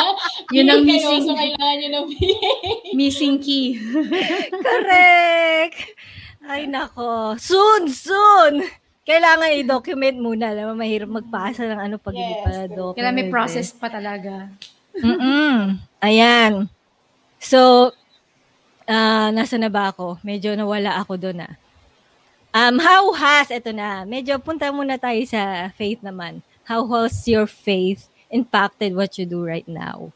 [0.58, 1.24] Yun ang Hindi kayo, missing.
[1.24, 2.50] So, kailangan niyo ng VA.
[2.98, 3.66] Missing key.
[4.50, 5.78] Correct!
[6.42, 7.38] Ay, nako.
[7.38, 8.66] Soon, soon!
[9.12, 10.56] Kailangan i-document muna.
[10.56, 12.72] Alam mo, mahirap magpasa ng ano pag hindi Yes, pa correct.
[12.72, 12.96] document.
[12.96, 13.34] Kailangan may eh.
[13.36, 14.34] process pa talaga.
[14.96, 15.76] Mm-mm.
[16.00, 16.72] Ayan.
[17.44, 17.92] So,
[18.88, 20.16] ah nasa na ba ako?
[20.24, 21.54] Medyo nawala ako doon ah.
[22.52, 26.40] Um, how has, eto na, medyo punta muna tayo sa faith naman.
[26.68, 30.16] How has your faith impacted what you do right now?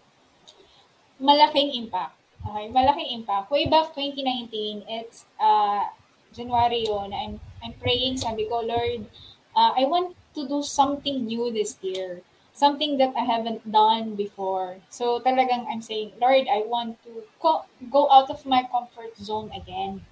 [1.19, 2.15] malaking impact.
[2.45, 3.49] Okay, malaking impact.
[3.49, 5.87] Way back 2019, it's uh,
[6.35, 9.09] January yun, I'm, I'm praying, sabi ko, Lord,
[9.57, 12.21] uh, I want to do something new this year.
[12.53, 14.77] Something that I haven't done before.
[14.89, 19.51] So talagang I'm saying, Lord, I want to co- go out of my comfort zone
[19.51, 20.05] again.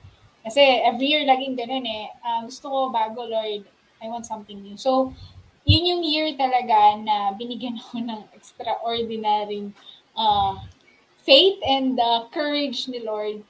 [0.43, 2.11] Kasi every year laging ganun eh.
[2.19, 3.63] Ah, gusto ko bago, Lord.
[4.03, 4.75] I want something new.
[4.75, 5.15] So,
[5.63, 9.71] yun yung year talaga na binigyan ako ng extraordinary
[10.19, 10.59] uh,
[11.23, 13.43] faith and the courage ni Lord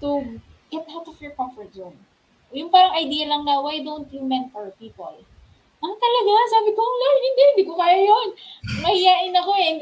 [0.00, 0.40] to
[0.72, 2.07] get out of your comfort zone.
[2.52, 5.20] Yung parang idea lang na, why don't you mentor people?
[5.78, 6.32] Ah, talaga?
[6.50, 8.28] Sabi ko, Lord, hindi, hindi ko kaya yun.
[8.82, 9.78] Mahihain ako eh.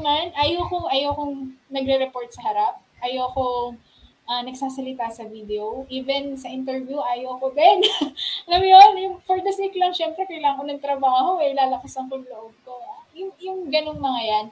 [0.00, 2.82] Man, ayoko, ayokong nagre-report sa harap.
[2.98, 3.78] Ayoko
[4.26, 5.86] ah, nagsasalita sa video.
[5.86, 7.78] Even sa interview, ayoko din.
[8.50, 12.10] Alam mo yun, yung for the sake lang, syempre, kailangan ko ng trabaho, eh, lalakasan
[12.10, 12.74] ko yung loob ko.
[13.14, 14.46] Yung, yung ganong mga yan,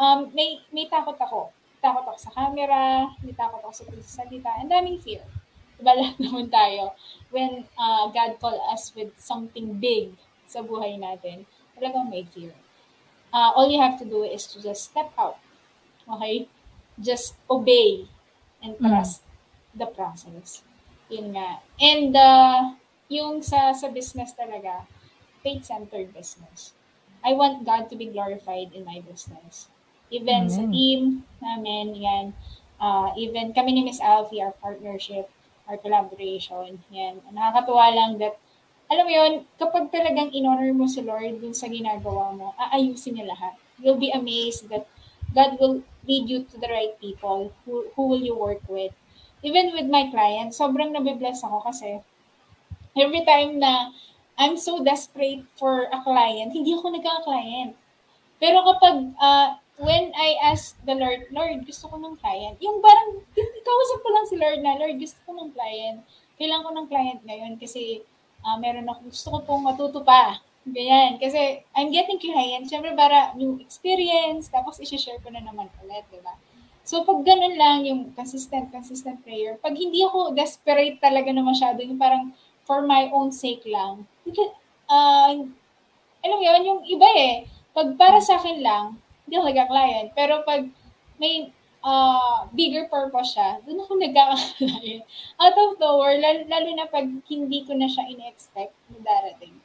[0.00, 1.54] um, may, may takot ako.
[1.78, 5.22] Takot ako sa camera, may takot ako sa pagsasalita, ang daming fear.
[5.92, 6.96] Lahat naman tayo,
[7.28, 10.16] when uh, God call us with something big
[10.48, 11.44] sa buhay natin,
[11.76, 12.56] talagang may fear.
[13.34, 15.36] Uh, all you have to do is to just step out.
[16.06, 16.48] Okay?
[16.96, 18.06] Just obey
[18.62, 19.26] and trust
[19.74, 20.62] the process.
[21.10, 21.60] Yun nga.
[21.82, 22.78] And uh,
[23.10, 24.86] yung sa, sa business talaga,
[25.42, 26.72] faith-centered business.
[27.24, 29.68] I want God to be glorified in my business.
[30.08, 30.72] Even sa Amen.
[30.72, 31.00] team
[31.40, 32.26] namin, yan.
[32.78, 35.28] Uh, even kami ni Miss Alfie, our partnership,
[35.68, 37.20] our collaboration, yan.
[37.32, 38.36] Nakakatuwa lang that,
[38.92, 43.32] alam mo yun, kapag talagang in-honor mo si Lord dun sa ginagawa mo, aayusin niya
[43.32, 43.56] lahat.
[43.80, 44.84] You'll be amazed that
[45.32, 48.92] God will lead you to the right people who, who will you work with.
[49.42, 52.00] Even with my clients, sobrang nabibless ako kasi
[52.96, 53.92] every time na
[54.34, 57.78] I'm so desperate for a client, hindi ako nagka-client.
[58.42, 63.22] Pero kapag, uh, when I ask the Lord, Lord, gusto ko ng client, yung parang,
[63.34, 65.98] kausap ko lang si Lord na, Lord, gusto ko ng client.
[66.38, 68.02] Kailangan ko ng client ngayon kasi
[68.46, 70.38] uh, meron ako, gusto ko pong matuto pa.
[70.64, 71.20] Ganyan.
[71.20, 76.22] Kasi I'm getting client, syempre para new experience, tapos isi-share ko na naman ulit, di
[76.22, 76.38] ba?
[76.84, 81.80] So, pag ganun lang, yung consistent, consistent prayer, pag hindi ako desperate talaga na masyado,
[81.80, 82.36] yung parang
[82.68, 84.04] for my own sake lang,
[84.88, 85.32] uh,
[86.24, 87.34] alam mo yun, yung iba eh,
[87.72, 90.08] pag para sa akin lang, hindi ako nagka-client.
[90.12, 90.62] Pero pag
[91.16, 91.48] may
[91.84, 95.04] uh, bigger purpose siya, doon ako nagka-client.
[95.42, 99.56] Out of nowhere, lalo, lalo na pag hindi ko na siya in-expect na darating.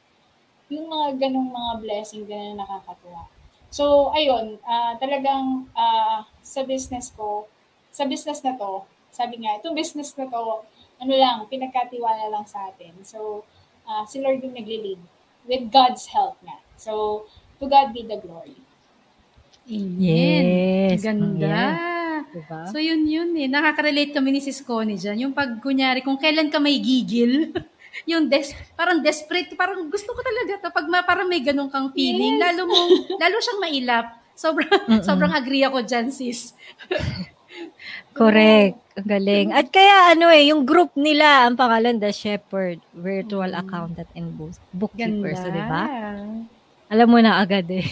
[0.69, 3.25] Yung mga ganong mga blessing din na nakakatuwa.
[3.69, 7.45] So, ayun, uh, talagang uh, sa business ko,
[7.93, 10.65] sa business na to, sabi nga, itong business na to,
[10.99, 12.93] ano lang, pinagkatiwala lang sa atin.
[13.05, 13.45] So,
[13.85, 15.01] uh, si Lord yung nagli-lead
[15.45, 16.61] with God's help nga.
[16.77, 17.25] So,
[17.57, 18.68] to God be the glory.
[19.69, 20.41] Amen.
[20.89, 20.99] Yes.
[20.99, 21.45] Ganda.
[21.45, 21.77] Yeah.
[22.29, 22.61] Diba?
[22.69, 23.45] So yun yun eh.
[23.45, 25.17] Nakaka-relate kami ni Sis Connie dyan.
[25.19, 27.49] Yung pag kunyari, kung kailan ka may gigil,
[28.09, 31.89] yung des parang desperate, parang gusto ko talaga to pag ma, parang may ganun kang
[31.89, 32.43] feeling, Yes.
[32.43, 32.77] lalo mo
[33.21, 34.05] lalo siyang mailap.
[34.33, 36.53] Sobrang sobrang agree ako diyan, sis.
[38.13, 38.77] Correct.
[38.95, 39.47] Ang galing.
[39.51, 44.59] At kaya ano eh, yung group nila, ang pangalan, The Shepherd, Virtual Accountant and Book-
[44.71, 45.33] Bookkeeper.
[45.33, 45.83] So, di ba?
[46.87, 47.83] Alam mo na agad eh.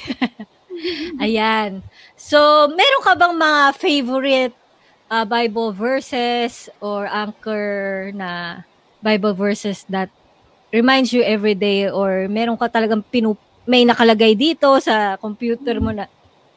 [1.23, 1.81] Ayan.
[2.15, 4.55] So, meron ka bang mga favorite
[5.09, 8.61] uh, Bible verses or anchor na
[9.01, 10.09] Bible verses that
[10.73, 13.37] reminds you every day or meron ka talagang pinu
[13.67, 16.07] may nakalagay dito sa computer mo na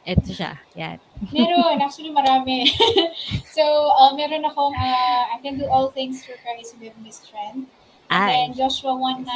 [0.07, 0.57] eto siya.
[0.79, 0.97] Yan.
[1.29, 2.65] Meron, actually marami.
[3.55, 3.61] so,
[3.99, 7.69] uh, meron akong, uh, I can do all things through Christ who gives me strength.
[8.11, 9.27] And then Joshua 1.9,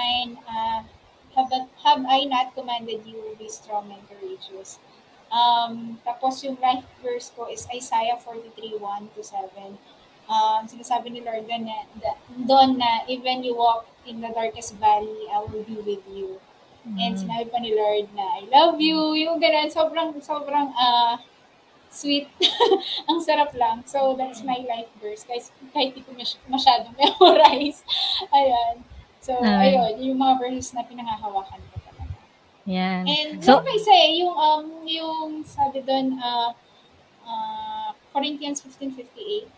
[0.44, 0.84] uh,
[1.36, 1.52] have,
[1.84, 4.80] have I not commanded you, be strong and courageous.
[5.32, 9.78] Um, tapos yung life verse ko is Isaiah 43, 1 to 7.
[10.26, 11.86] Um, sinasabi ni Lord doon na,
[12.34, 16.42] doon na even you walk in the darkest valley, I will be with you.
[16.86, 19.18] And sinabi pa ni Lord na, I love you.
[19.18, 21.18] Yung ganun, sobrang, sobrang, uh,
[21.90, 22.30] sweet.
[23.10, 23.82] Ang sarap lang.
[23.90, 25.26] So, that's my life verse.
[25.26, 27.82] Guys, kahit di ko masy- masyadong memorize.
[28.30, 28.86] Ayan.
[29.26, 29.74] So, Ay.
[29.74, 32.14] ayun, yung mga verses na pinangahawakan ko talaga.
[32.70, 33.10] Yan.
[33.10, 36.54] And So, like I say, yung, um, yung sabi doon, uh,
[37.26, 39.50] uh, Corinthians 15.58,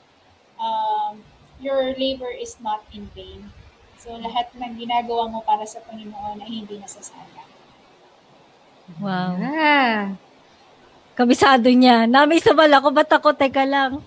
[0.55, 1.19] um,
[1.59, 3.51] your labor is not in vain.
[3.99, 7.51] So, lahat ng ginagawa mo para sa Panginoon ay hindi nasasayang.
[9.03, 9.35] wow.
[9.35, 10.15] Ah.
[11.11, 12.07] Kabisado niya.
[12.07, 13.99] Nami sa bala ko, ba't ako, teka lang.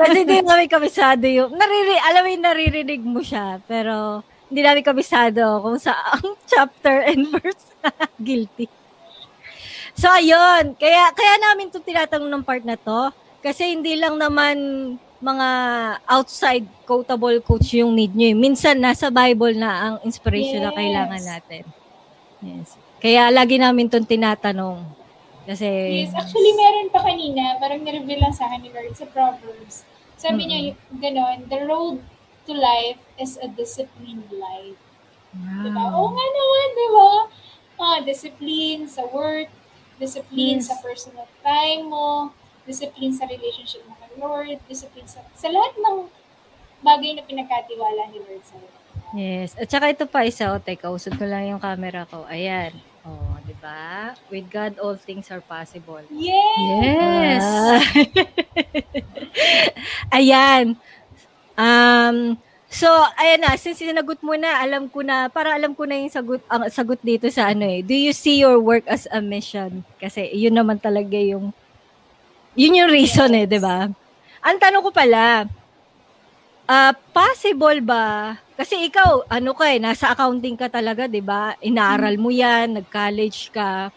[0.00, 4.82] Kasi hindi namin kabisado yung, nariri, alam mo yung naririnig mo siya, pero hindi namin
[4.84, 7.64] kabisado kung sa ang chapter and verse.
[8.20, 8.68] Guilty.
[9.94, 10.74] So, ayun.
[10.76, 13.10] Kaya, kaya namin itong tinatanong ng part na to.
[13.40, 14.56] Kasi hindi lang naman
[15.20, 15.48] mga
[16.08, 18.32] outside quotable coach yung need nyo.
[18.36, 20.78] Minsan, nasa Bible na ang inspiration na Yes.
[20.80, 21.62] kailangan natin.
[22.40, 22.68] Yes.
[23.00, 24.99] Kaya lagi namin itong tinatanong.
[25.50, 25.66] Kasi,
[26.06, 29.82] Yes, actually meron pa kanina, parang nireveal lang sa akin ni Lord sa Proverbs.
[30.14, 31.98] Sabi niya, yung gano'n, the road
[32.46, 34.78] to life is a disciplined life.
[35.34, 35.84] Diba?
[35.90, 37.12] Oo nga naman, di ba?
[37.82, 39.50] Ah, discipline sa work,
[39.98, 42.30] discipline sa personal time mo,
[42.62, 46.06] discipline sa relationship mo kay Lord, discipline sa, sa lahat ng
[46.86, 48.70] bagay na pinagkatiwala ni Lord sa'yo.
[49.18, 49.58] Yes.
[49.58, 52.22] At saka ito pa isa, o teka, usod ko lang yung camera ko.
[52.30, 52.70] Ayan.
[53.00, 54.12] Oh, di ba?
[54.28, 56.04] With God, all things are possible.
[56.12, 57.40] Yes!
[57.40, 57.44] Yes.
[60.16, 60.76] Ayan.
[61.56, 62.36] Um,
[62.68, 66.12] so, ayan na, since sinagot mo na, alam ko na, para alam ko na yung
[66.12, 67.80] sagot, ang sagot dito sa ano eh.
[67.80, 69.80] Do you see your work as a mission?
[69.96, 71.56] Kasi yun naman talaga yung,
[72.52, 73.88] yun yung reason eh, di ba?
[74.44, 75.48] Ang tanong ko pala,
[76.68, 81.56] ah possible ba, kasi ikaw, ano ka eh, nasa accounting ka talaga, di ba?
[81.64, 83.88] Inaaral mo yan, nag-college ka.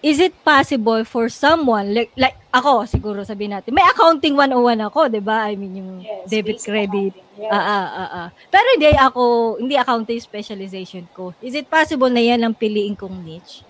[0.00, 5.12] Is it possible for someone, like, like ako, siguro sabihin natin, may accounting 101 ako,
[5.12, 5.52] di ba?
[5.52, 7.12] I mean, yung Yes, debit, credit.
[7.36, 7.52] yes.
[7.52, 8.28] Ah, ah, ah, ah.
[8.48, 9.22] Pero hindi ako,
[9.60, 11.36] hindi accounting specialization ko.
[11.44, 13.60] Is it possible na yan ang piliin kong niche?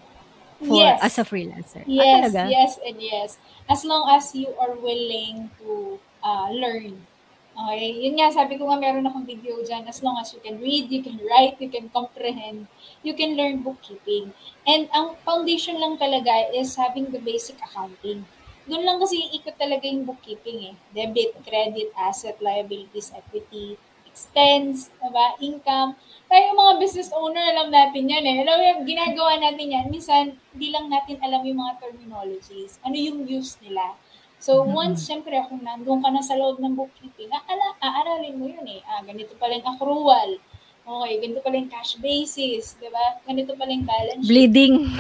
[0.63, 1.03] For, Yes.
[1.03, 1.83] As a freelancer?
[1.83, 2.41] Ah, Yes, talaga?
[2.47, 3.31] yes, and yes.
[3.67, 7.10] As long as you are willing to uh, learn.
[7.55, 7.93] Okay?
[8.07, 9.85] Yun nga, sabi ko nga meron akong video dyan.
[9.91, 12.71] As long as you can read, you can write, you can comprehend,
[13.03, 14.33] you can learn bookkeeping.
[14.65, 18.25] And ang foundation lang talaga is having the basic accounting.
[18.71, 20.75] Doon lang kasi ikot talaga yung bookkeeping eh.
[20.95, 23.75] Debit, credit, asset, liabilities, equity,
[24.11, 25.27] expense, diba?
[25.41, 25.95] income.
[26.27, 28.37] Tayo mga business owner, alam natin yan eh.
[28.43, 29.87] Alam mo ginagawa natin yan.
[29.91, 32.79] Minsan, di lang natin alam yung mga terminologies.
[32.87, 33.95] Ano yung use nila.
[34.41, 38.65] So, once, syempre, kung nandun ka na sa loob ng bookkeeping, aala, aaralin mo yun
[38.73, 38.81] eh.
[38.89, 40.41] Ah, ganito pala yung accrual.
[40.81, 43.21] Okay, ganito pala yung cash basis, di ba?
[43.29, 44.33] Ganito pala yung balance sheet.
[44.33, 44.97] Bleeding.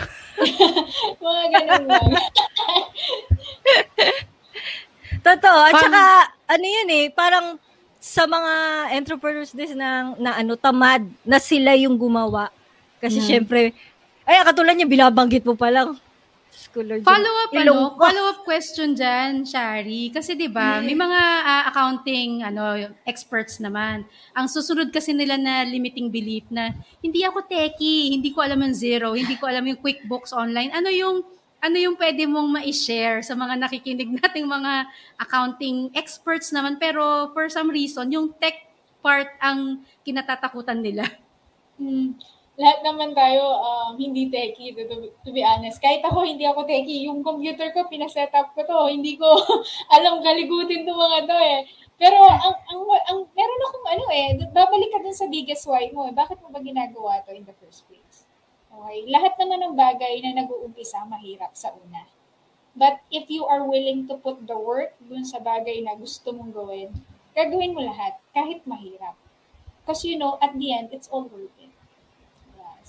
[1.24, 2.08] Mga ganun lang.
[5.26, 5.58] Totoo.
[5.72, 6.02] At saka,
[6.44, 7.56] ano yun eh, parang
[8.00, 8.52] sa mga
[8.96, 12.48] entrepreneurs din na, na ano, tamad, na sila yung gumawa.
[13.00, 13.72] Kasi syempre,
[14.24, 15.96] ay, katulad niya, binabanggit mo pa lang.
[16.74, 20.10] Lord, Follow up, ano, follow up question dyan, Shari.
[20.14, 24.06] Kasi 'di ba, may mga ah, accounting ano experts naman.
[24.38, 28.74] Ang susunod kasi nila na limiting belief na hindi ako techie, hindi ko alam yung
[28.74, 30.70] zero, hindi ko alam yung QuickBooks online.
[30.70, 31.26] Ano yung
[31.60, 34.88] ano yung pwede mong ma-share sa mga nakikinig nating mga
[35.20, 38.70] accounting experts naman pero for some reason yung tech
[39.04, 41.04] part ang kinatatakutan nila.
[41.80, 42.16] Hmm.
[42.58, 44.84] Lahat naman tayo um, hindi techie, to,
[45.22, 45.78] to, be honest.
[45.78, 47.06] Kahit ako, hindi ako techie.
[47.06, 48.80] Yung computer ko, pinaset up ko to.
[48.90, 49.26] Hindi ko
[49.94, 51.60] alam kaligutin to mga to eh.
[52.00, 52.82] Pero ang, ang,
[53.12, 56.14] ang, meron akong ano eh, babalik ka dun sa biggest why mo eh.
[56.16, 58.24] Bakit mo ba ginagawa to in the first place?
[58.72, 59.04] Okay?
[59.12, 62.08] Lahat naman ng bagay na nag-uumpisa, mahirap sa una.
[62.72, 66.56] But if you are willing to put the work dun sa bagay na gusto mong
[66.56, 66.88] gawin,
[67.36, 69.20] gagawin mo lahat, kahit mahirap.
[69.84, 71.59] Because you know, at the end, it's all worth it.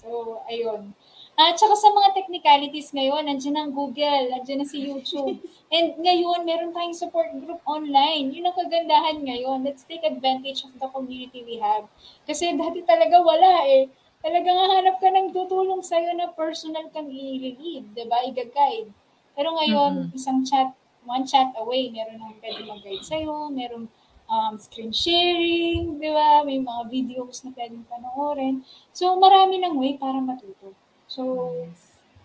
[0.01, 0.97] So, ayun.
[1.37, 5.39] At saka sa mga technicalities ngayon, nandiyan ang Google, nandiyan na si YouTube.
[5.73, 8.35] And ngayon, meron tayong support group online.
[8.35, 9.63] Yun ang kagandahan ngayon.
[9.63, 11.87] Let's take advantage of the community we have.
[12.27, 13.87] Kasi dati talaga wala eh.
[14.21, 18.21] Talagang hanap ka ng tutulong sa'yo na personal kang i-lead, diba?
[18.27, 18.89] I-guide.
[19.33, 20.17] Pero ngayon, mm-hmm.
[20.17, 20.75] isang chat,
[21.07, 23.89] one chat away, meron nang pwede mag-guide sa'yo, meron
[24.31, 26.47] um, screen sharing, di ba?
[26.47, 28.63] May mga videos na pwedeng panoorin.
[28.95, 30.71] So, marami ng way para matuto.
[31.11, 31.51] So,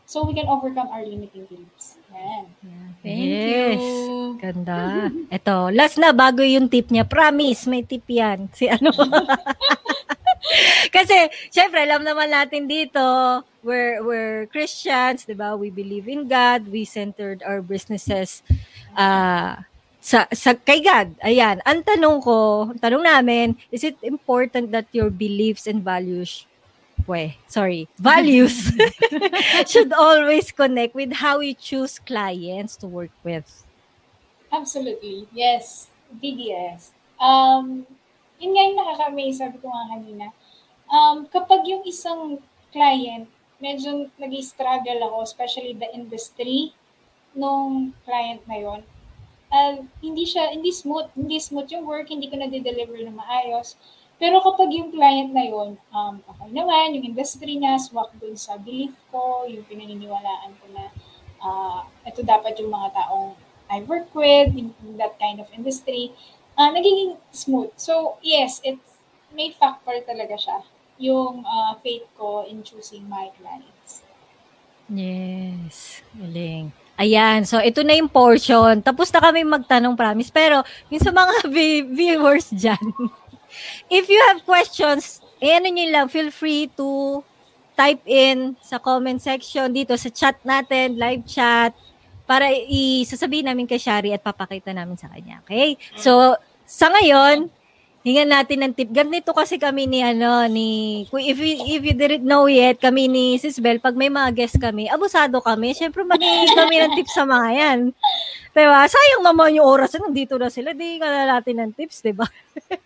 [0.07, 1.99] so we can overcome our limiting beliefs.
[2.14, 2.45] Yan.
[2.62, 3.83] Yeah, thank yes.
[3.83, 4.38] you.
[4.38, 5.11] Ganda.
[5.35, 7.03] Ito, last na, bago yung tip niya.
[7.03, 8.47] Promise, may tip yan.
[8.55, 8.95] Si ano?
[10.95, 13.03] Kasi, syempre, alam naman natin dito,
[13.66, 15.59] we're, we're Christians, di ba?
[15.59, 16.71] We believe in God.
[16.71, 18.47] We centered our businesses
[18.95, 19.66] uh,
[20.07, 21.19] sa, sa kay God.
[21.19, 26.47] Ayan, ang tanong ko, ang tanong namin, is it important that your beliefs and values
[27.07, 28.71] we, sorry, values
[29.71, 33.47] should always connect with how you choose clients to work with?
[34.51, 35.29] Absolutely.
[35.35, 35.87] Yes.
[36.23, 36.95] BDS.
[37.19, 37.87] Um,
[38.38, 40.27] yun nga yung nakaka-amaze, sabi ko nga kanina.
[40.87, 42.38] Um, kapag yung isang
[42.71, 43.27] client,
[43.59, 46.75] medyo nag-struggle ako, especially the industry
[47.35, 48.81] nung client na yon
[49.52, 53.76] uh, hindi siya, hindi smooth, hindi smooth yung work, hindi ko na-deliver na maayos.
[54.16, 58.56] Pero kapag yung client na yun, um, okay naman, yung industry niya, swak dun sa
[58.56, 60.85] belief ko, yung pinaniniwalaan ko na
[61.44, 66.14] uh, ito dapat yung mga taong I work with, in, in that kind of industry,
[66.56, 67.74] uh, nagiging smooth.
[67.76, 68.96] So, yes, it's,
[69.35, 70.59] may factor talaga siya,
[70.96, 74.00] yung uh, faith ko in choosing my clients.
[74.88, 76.72] Yes, galing.
[76.96, 78.80] Ayan, so ito na yung portion.
[78.80, 80.32] Tapos na kami magtanong, promise.
[80.32, 81.35] Pero, yung sa mga
[81.96, 82.87] viewers dyan,
[83.98, 87.20] if you have questions, eh, ano nyo lang, feel free to
[87.76, 91.76] type in sa comment section dito sa chat natin, live chat,
[92.24, 95.44] para isasabihin namin kay Shari at papakita namin sa kanya.
[95.44, 95.78] Okay?
[95.94, 97.52] So, sa ngayon,
[98.07, 98.87] Hingan natin ng tip.
[98.95, 103.35] Ganito kasi kami ni ano ni if you, if you didn't know yet, kami ni
[103.35, 105.75] Sis Bell, pag may mga guest kami, abusado kami.
[105.75, 107.79] Syempre maghihingi kami ng tips sa mga 'yan.
[108.55, 108.87] Diba?
[108.87, 110.71] Sayang naman yung oras na nandito na sila.
[110.71, 112.31] Di ka na natin ng tips, di ba?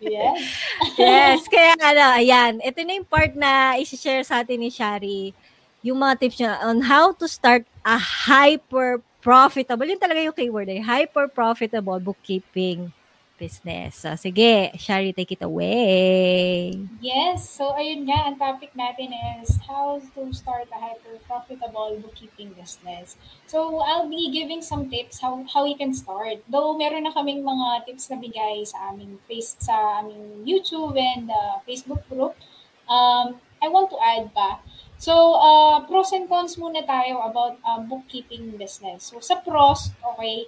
[0.01, 0.41] Yes.
[0.97, 1.45] yes.
[1.45, 2.57] Kaya ano, ayan.
[2.57, 5.37] Ito na yung part na isi-share sa atin ni Shari.
[5.85, 9.85] Yung mga tips niya on how to start a hyper profitable.
[9.85, 10.81] Yun talaga yung keyword eh.
[10.81, 12.89] Hyper profitable bookkeeping
[13.41, 14.05] business.
[14.05, 16.77] So, sige, Shari, take it away.
[17.01, 17.49] Yes.
[17.49, 19.09] So, ayun nga, ang topic natin
[19.41, 23.17] is how to start a hyper-profitable bookkeeping business.
[23.49, 26.45] So, I'll be giving some tips how how you can start.
[26.45, 31.25] Though, meron na kaming mga tips na bigay sa aming face sa aming YouTube and
[31.33, 32.37] uh, Facebook group.
[32.85, 34.61] Um, I want to add pa.
[35.01, 39.09] So, uh, pros and cons muna tayo about uh, bookkeeping business.
[39.09, 40.45] So, sa pros, okay,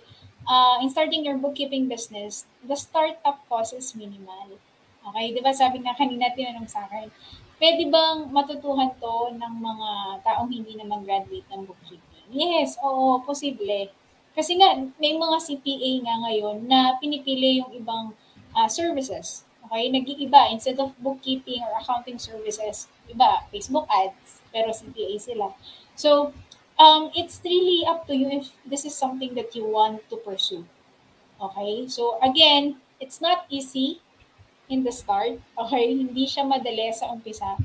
[0.47, 4.59] uh, in starting your bookkeeping business, the startup cost is minimal.
[5.03, 7.11] Okay, di ba sabi nga kanina tinanong sa akin,
[7.59, 9.89] pwede bang matutuhan to ng mga
[10.23, 12.27] taong hindi naman graduate ng bookkeeping?
[12.31, 13.91] Yes, oo, posible.
[14.33, 18.15] Kasi nga, may mga CPA nga ngayon na pinipili yung ibang
[18.55, 19.45] uh, services.
[19.67, 20.49] Okay, nag-iiba.
[20.49, 25.47] Instead of bookkeeping or accounting services, iba, Facebook ads, pero CPA sila.
[25.93, 26.33] So,
[26.79, 30.65] um, it's really up to you if this is something that you want to pursue.
[31.41, 31.87] Okay?
[31.87, 34.01] So, again, it's not easy
[34.69, 35.39] in the start.
[35.57, 35.97] Okay?
[35.97, 37.57] Hindi siya madali sa umpisa.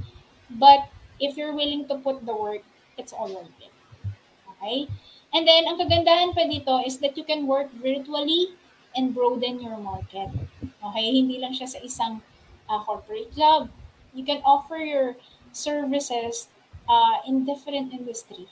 [0.51, 0.89] But,
[1.21, 2.63] if you're willing to put the work,
[2.97, 3.75] it's all worth it.
[4.57, 4.89] Okay?
[5.33, 8.57] And then, ang kagandahan pa dito is that you can work virtually
[8.97, 10.33] and broaden your market.
[10.63, 11.07] Okay?
[11.13, 12.21] Hindi lang siya sa isang
[12.69, 13.69] uh, corporate job.
[14.17, 15.15] You can offer your
[15.53, 16.49] services
[16.89, 18.49] uh, in different industry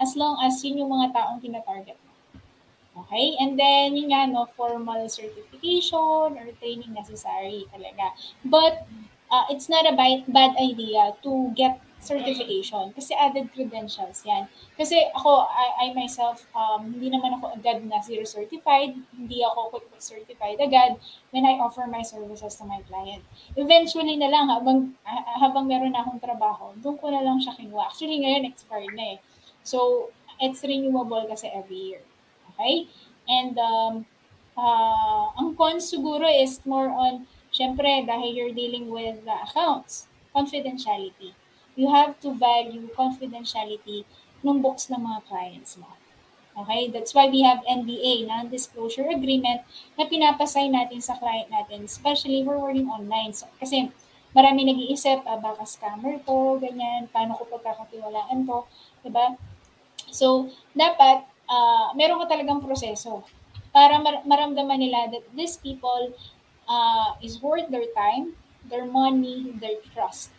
[0.00, 2.12] as long as yun yung mga taong tinatarget mo.
[3.04, 3.38] Okay?
[3.38, 8.14] And then, yun nga, no, formal certification or training necessary talaga.
[8.42, 8.86] But,
[9.30, 14.46] uh, it's not a bad, bad idea to get certification kasi added credentials yan.
[14.78, 19.74] Kasi ako, I, I myself, um, hindi naman ako agad na zero certified, hindi ako
[19.74, 20.94] QuickBooks certified agad
[21.34, 23.26] when I offer my services to my client.
[23.58, 24.94] Eventually na lang, habang,
[25.42, 27.90] habang meron akong trabaho, doon ko na lang siya kinuha.
[27.90, 29.20] Actually, ngayon expired na eh.
[29.68, 30.10] So,
[30.40, 32.02] it's renewable kasi every year.
[32.54, 32.88] Okay?
[33.28, 33.94] And um,
[34.56, 41.36] uh, ang cons siguro is more on, syempre, dahil you're dealing with the accounts, confidentiality
[41.78, 44.02] you have to value confidentiality
[44.42, 45.94] ng books ng mga clients mo.
[46.58, 46.90] Okay?
[46.90, 49.62] That's why we have NDA, non-disclosure agreement,
[49.94, 53.30] na pinapasay natin sa client natin, especially we're working online.
[53.30, 53.94] So, kasi
[54.34, 58.66] marami nag-iisip, ah, baka scammer to, ganyan, paano ko pagkakatiwalaan to,
[59.06, 59.38] diba?
[60.10, 63.24] So, dapat, uh, meron ka talagang proseso
[63.72, 66.12] para mar- maramdaman nila that these people
[66.68, 68.36] uh, is worth their time,
[68.68, 70.32] their money, their trust.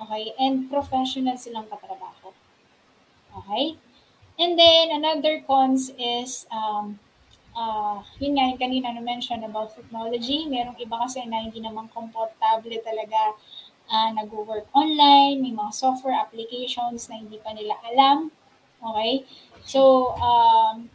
[0.00, 0.32] Okay?
[0.40, 2.32] And professional silang katrabaho.
[3.42, 3.76] Okay?
[4.40, 6.98] And then, another cons is, um,
[7.56, 10.48] uh, yun nga, yung kanina na-mention about technology.
[10.48, 13.36] Merong iba kasi na hindi naman komportable talaga
[13.92, 18.32] uh, nag-work online, may mga software applications na hindi pa nila alam.
[18.82, 19.24] Okay?
[19.62, 20.90] So, um,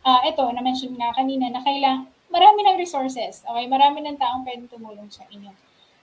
[0.00, 3.44] uh, ito, na-mention nga kanina na kailang, marami ng resources.
[3.44, 3.64] Okay?
[3.68, 5.52] Marami ng taong pwedeng tumulong sa inyo.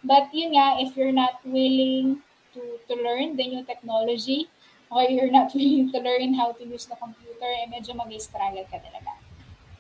[0.04, 2.22] But yun nga, if you're not willing
[2.54, 2.62] to,
[2.92, 4.52] to learn the new technology
[4.92, 8.78] or you're not willing to learn how to use the computer, eh medyo mag-struggle ka
[8.78, 9.18] talaga.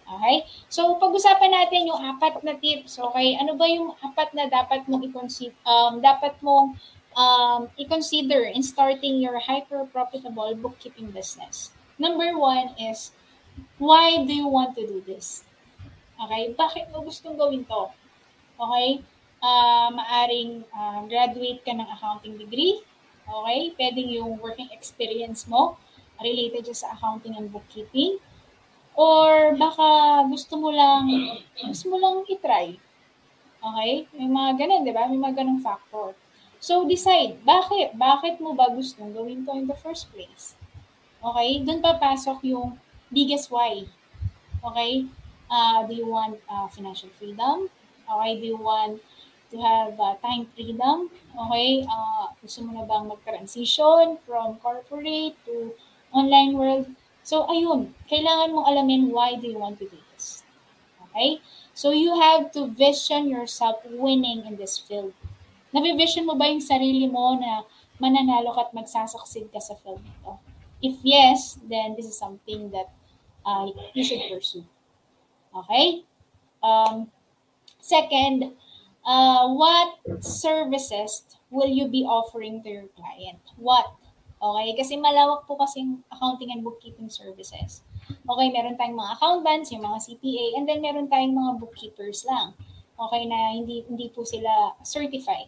[0.03, 0.45] Okay?
[0.67, 2.99] So, pag-usapan natin yung apat na tips.
[2.99, 3.39] Okay?
[3.39, 6.75] Ano ba yung apat na dapat mong i-consider, um, dapat mong
[7.15, 11.71] um, i-consider in starting your hyper-profitable bookkeeping business?
[11.97, 13.11] Number one is,
[13.77, 15.43] why do you want to do this?
[16.17, 16.55] Okay?
[16.57, 17.89] Bakit mo gustong gawin to?
[18.59, 19.03] Okay?
[19.43, 22.79] uh, maaring uh, graduate ka ng accounting degree.
[23.27, 23.75] Okay?
[23.75, 25.75] Pwedeng yung working experience mo
[26.23, 28.17] related sa accounting and bookkeeping.
[28.95, 31.11] Or baka gusto mo lang,
[31.59, 32.79] gusto mo lang itry.
[33.59, 33.91] Okay?
[34.15, 35.11] May mga ganun, di ba?
[35.11, 36.15] May mga ganung factor.
[36.63, 37.43] So, decide.
[37.43, 37.99] Bakit?
[37.99, 40.55] Bakit mo ba gustong gawin to in the first place?
[41.19, 41.59] Okay?
[41.59, 42.79] Doon papasok yung
[43.11, 43.83] biggest why.
[44.63, 45.03] Okay?
[45.51, 47.67] Uh, do you want uh, financial freedom?
[48.07, 48.39] Okay?
[48.39, 49.03] Do you want
[49.51, 51.11] to have uh, time freedom.
[51.35, 51.83] Okay?
[51.83, 55.75] Uh, gusto mo na bang mag-transition from corporate to
[56.15, 56.87] online world?
[57.27, 57.91] So, ayun.
[58.07, 60.47] Kailangan mong alamin why do you want to do this.
[61.11, 61.43] Okay?
[61.75, 65.11] So, you have to vision yourself winning in this field.
[65.73, 67.65] Nabivision mo ba yung sarili mo na
[67.97, 70.37] mananalo ka at magsasucceed ka sa field nito?
[70.83, 72.93] If yes, then this is something that
[73.41, 73.67] uh,
[73.97, 74.65] you should pursue.
[75.49, 76.05] Okay?
[76.61, 77.09] Um,
[77.81, 78.53] second,
[79.05, 83.39] uh, what services will you be offering to your client?
[83.57, 83.85] What?
[84.43, 84.75] Okay?
[84.75, 87.81] Kasi malawak po kasing accounting and bookkeeping services.
[88.03, 92.51] Okay, meron tayong mga accountants, yung mga CPA, and then meron tayong mga bookkeepers lang.
[92.99, 95.47] Okay, na hindi hindi po sila certified.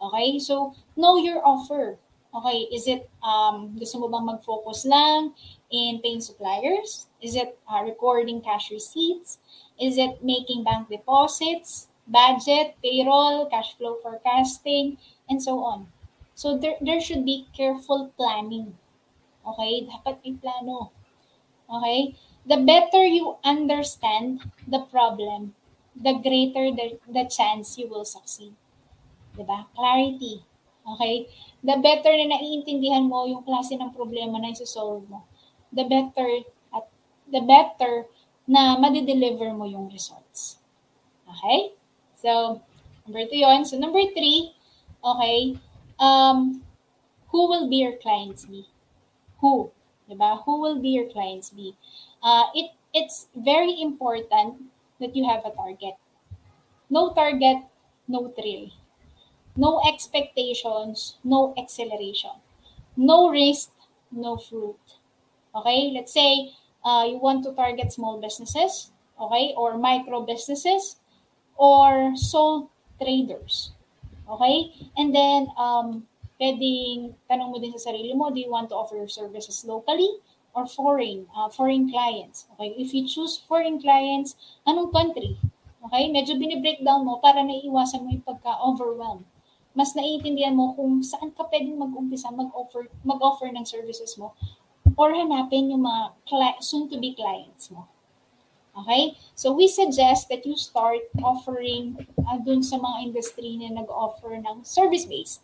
[0.00, 0.38] Okay?
[0.38, 1.98] So, know your offer.
[2.34, 5.30] Okay, is it um gusto mo bang mag-focus lang
[5.70, 7.06] in paying suppliers?
[7.22, 9.38] Is it uh, recording cash receipts?
[9.78, 11.94] Is it making bank deposits?
[12.06, 15.88] budget, payroll, cash flow forecasting, and so on.
[16.34, 18.76] So there, there should be careful planning.
[19.46, 19.86] Okay?
[19.88, 20.90] Dapat may plano.
[21.70, 22.14] Okay?
[22.46, 25.54] The better you understand the problem,
[25.96, 28.52] the greater the, the chance you will succeed.
[29.34, 29.66] Diba?
[29.74, 30.42] Clarity.
[30.84, 31.26] Okay?
[31.64, 35.24] The better na naiintindihan mo yung klase ng problema na isosolve mo,
[35.72, 36.28] the better
[36.76, 36.86] at
[37.32, 38.06] the better
[38.44, 40.60] na madideliver mo yung results.
[41.24, 41.72] Okay?
[42.20, 42.60] So,
[43.08, 43.64] number two yun.
[43.64, 44.52] So, number three,
[45.00, 45.56] okay,
[45.98, 46.62] um,
[47.32, 48.68] who will be your clients be?
[49.40, 49.72] Who?
[50.08, 50.44] Diba?
[50.44, 51.74] Who will be your clients be?
[52.22, 54.68] Uh, it, it's very important
[55.00, 55.96] that you have a target.
[56.90, 57.64] No target,
[58.06, 58.68] no thrill.
[59.56, 62.42] No expectations, no acceleration.
[62.96, 63.70] No risk,
[64.10, 64.78] no fruit.
[65.54, 66.50] Okay, let's say
[66.84, 68.90] uh, you want to target small businesses,
[69.20, 70.96] okay, or micro businesses
[71.56, 73.72] or sole traders.
[74.28, 74.72] Okay?
[74.96, 76.06] And then, um,
[76.40, 80.08] pwedeng tanong mo din sa sarili mo, do you want to offer your services locally
[80.54, 82.46] or foreign, uh, foreign clients?
[82.54, 82.74] Okay?
[82.78, 84.36] If you choose foreign clients,
[84.66, 85.38] anong country?
[85.84, 86.10] Okay?
[86.10, 89.22] Medyo binibreakdown mo para naiiwasan mo yung pagka-overwhelm.
[89.74, 94.32] Mas naiintindihan mo kung saan ka pwedeng mag-umpisa mag-offer, mag-offer ng services mo
[94.94, 97.90] or hanapin yung mga cli- soon-to-be clients mo.
[98.78, 99.18] Okay?
[99.34, 104.62] So we suggest that you start offering uh, dun sa mga industry na nag-offer ng
[104.62, 105.42] service-based.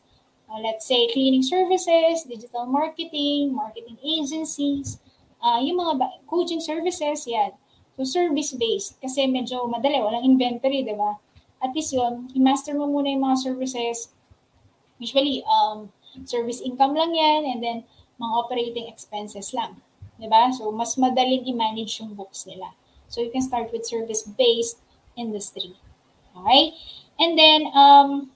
[0.51, 4.99] uh, let's say cleaning services, digital marketing, marketing agencies,
[5.43, 7.55] uh, yung mga ba- coaching services, yan.
[7.97, 8.99] So, service-based.
[9.01, 11.21] Kasi medyo madali, walang inventory, di ba?
[11.63, 14.11] At least yun, i-master mo muna yung mga services.
[15.01, 15.89] Usually, um,
[16.29, 17.79] service income lang yan, and then
[18.21, 19.81] mga operating expenses lang.
[20.21, 20.53] Di ba?
[20.53, 22.77] So, mas madaling i-manage yung books nila.
[23.09, 24.79] So, you can start with service-based
[25.17, 25.75] industry.
[26.37, 26.77] Okay?
[27.19, 28.31] And then, um,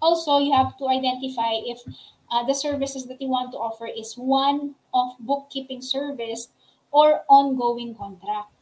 [0.00, 1.80] also, you have to identify if
[2.30, 6.48] uh, the services that you want to offer is one of bookkeeping service
[6.92, 8.52] or ongoing contract.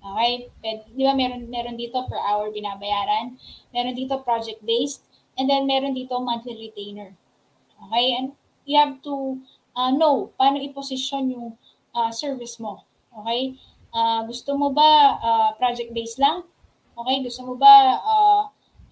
[0.00, 0.48] Okay?
[0.64, 3.36] Di ba meron, meron dito per hour binabayaran,
[3.70, 5.04] meron dito project-based,
[5.40, 7.16] and then meron dito monthly retainer.
[7.88, 8.12] Okay?
[8.20, 8.36] And
[8.68, 9.40] you have to
[9.72, 11.56] uh, know paano i-position yung
[11.96, 12.84] uh, service mo.
[13.16, 13.56] Okay?
[13.90, 16.44] Uh, gusto mo ba uh, project-based lang?
[16.92, 17.24] Okay?
[17.24, 18.42] Gusto mo ba uh,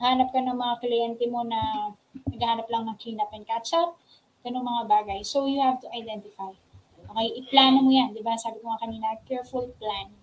[0.01, 1.92] hanap ka ng mga kliyente mo na
[2.32, 4.01] naghahanap lang ng clean up and catch up?
[4.40, 5.20] Ganun mga bagay.
[5.20, 6.57] So, you have to identify.
[7.12, 7.28] Okay?
[7.44, 8.16] Iplano mo yan.
[8.16, 8.38] Di ba?
[8.40, 10.18] Sabi ko nga kanina, careful plan.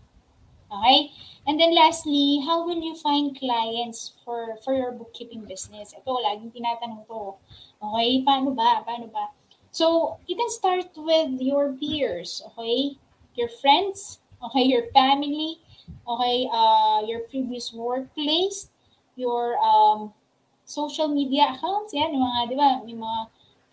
[0.82, 1.12] Okay?
[1.48, 5.94] And then lastly, how will you find clients for for your bookkeeping business?
[5.94, 7.38] Ito, laging tinatanong to.
[7.80, 8.26] Okay?
[8.26, 8.82] Paano ba?
[8.84, 9.30] Paano ba?
[9.76, 12.96] So, you can start with your peers, okay?
[13.36, 14.64] Your friends, okay?
[14.64, 15.60] Your family,
[16.08, 16.48] okay?
[16.48, 18.72] Uh, your previous workplace,
[19.20, 20.16] your um,
[20.64, 23.20] social media accounts, yan, yung mga, di ba, may mga,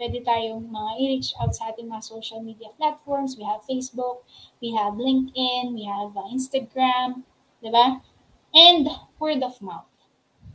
[0.02, 3.38] pwede tayong mga i-reach out sa ating mga social media platforms.
[3.38, 4.26] We have Facebook,
[4.58, 7.22] we have LinkedIn, we have uh, Instagram,
[7.62, 8.02] di ba?
[8.50, 8.90] And
[9.22, 9.86] word of mouth.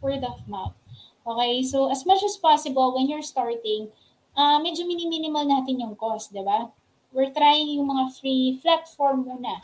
[0.04, 0.76] Word of mouth.
[1.24, 3.88] Okay, so as much as possible, when you're starting,
[4.36, 6.68] uh, medyo mini-minimal natin yung cost, di ba?
[7.16, 9.64] We're trying yung mga free platform muna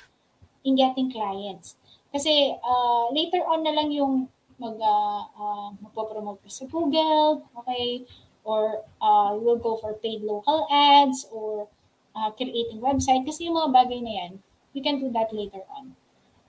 [0.63, 1.75] in getting clients.
[2.07, 8.07] Kasi uh, later on na lang yung mag, uh, uh, magpo-promote sa Google, okay?
[8.44, 11.68] Or uh, we'll go for paid local ads or
[12.16, 13.26] uh, creating website.
[13.26, 14.32] Kasi yung mga bagay na yan,
[14.74, 15.96] you can do that later on.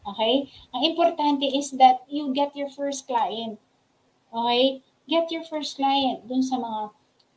[0.05, 0.51] Okay?
[0.75, 3.59] Ang importante is that you get your first client.
[4.35, 4.83] Okay?
[5.09, 6.81] Get your first client dun sa mga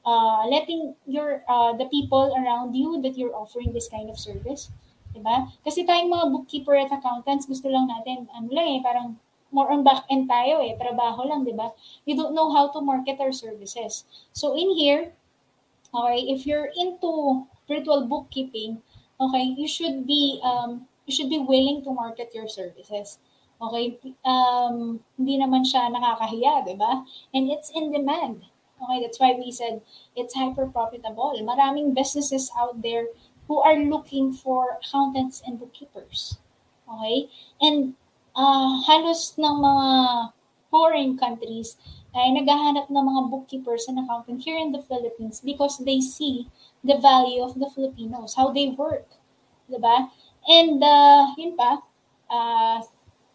[0.07, 4.71] uh, letting your uh, the people around you that you're offering this kind of service.
[5.11, 5.51] Diba?
[5.63, 9.17] Kasi tayong mga bookkeeper at accountants, gusto lang natin, ano lang eh, parang
[9.51, 11.71] more on back end tayo eh, trabaho lang, di ba?
[12.05, 14.03] We don't know how to market our services.
[14.33, 15.13] So in here,
[15.93, 18.81] okay, if you're into virtual bookkeeping,
[19.19, 23.19] okay, you should be um, you should be willing to market your services.
[23.57, 27.01] Okay, um, hindi naman siya nakakahiya, di ba?
[27.33, 28.45] And it's in demand.
[28.77, 29.81] Okay, that's why we said
[30.13, 31.33] it's hyper profitable.
[31.41, 33.09] Maraming businesses out there
[33.47, 36.37] who are looking for accountants and bookkeepers.
[36.85, 37.29] Okay?
[37.61, 37.95] And
[38.37, 39.89] uh, halos ng mga
[40.69, 41.75] foreign countries
[42.13, 46.47] ay naghahanap ng mga bookkeepers and accountant here in the Philippines because they see
[46.85, 49.05] the value of the Filipinos, how they work.
[49.67, 50.09] Diba?
[50.47, 51.83] And uh, yun pa,
[52.31, 52.79] uh,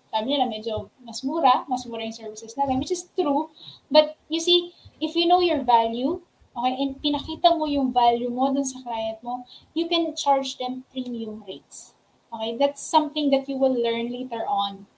[0.09, 3.53] sabi nila medyo mas mura, mas mura yung services natin, which is true.
[3.93, 6.25] But you see, if you know your value,
[6.57, 9.45] okay, and pinakita mo yung value mo dun sa client mo,
[9.77, 11.95] you can charge them premium rates.
[12.33, 14.89] Okay, that's something that you will learn later on.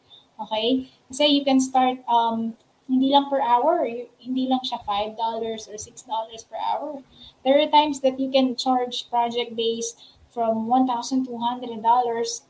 [0.41, 0.91] Okay?
[1.09, 2.55] Kasi you can start, um,
[2.89, 3.89] hindi lang per hour,
[4.21, 7.03] hindi lang siya $5 or $6 per hour.
[7.45, 9.97] There are times that you can charge project-based
[10.35, 11.25] from $1,200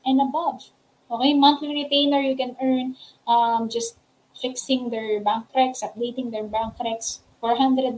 [0.04, 0.72] and above.
[1.10, 2.96] Okay, monthly retainer you can earn
[3.28, 3.98] um, just
[4.34, 7.94] fixing their bank recs, updating their bank recs, $400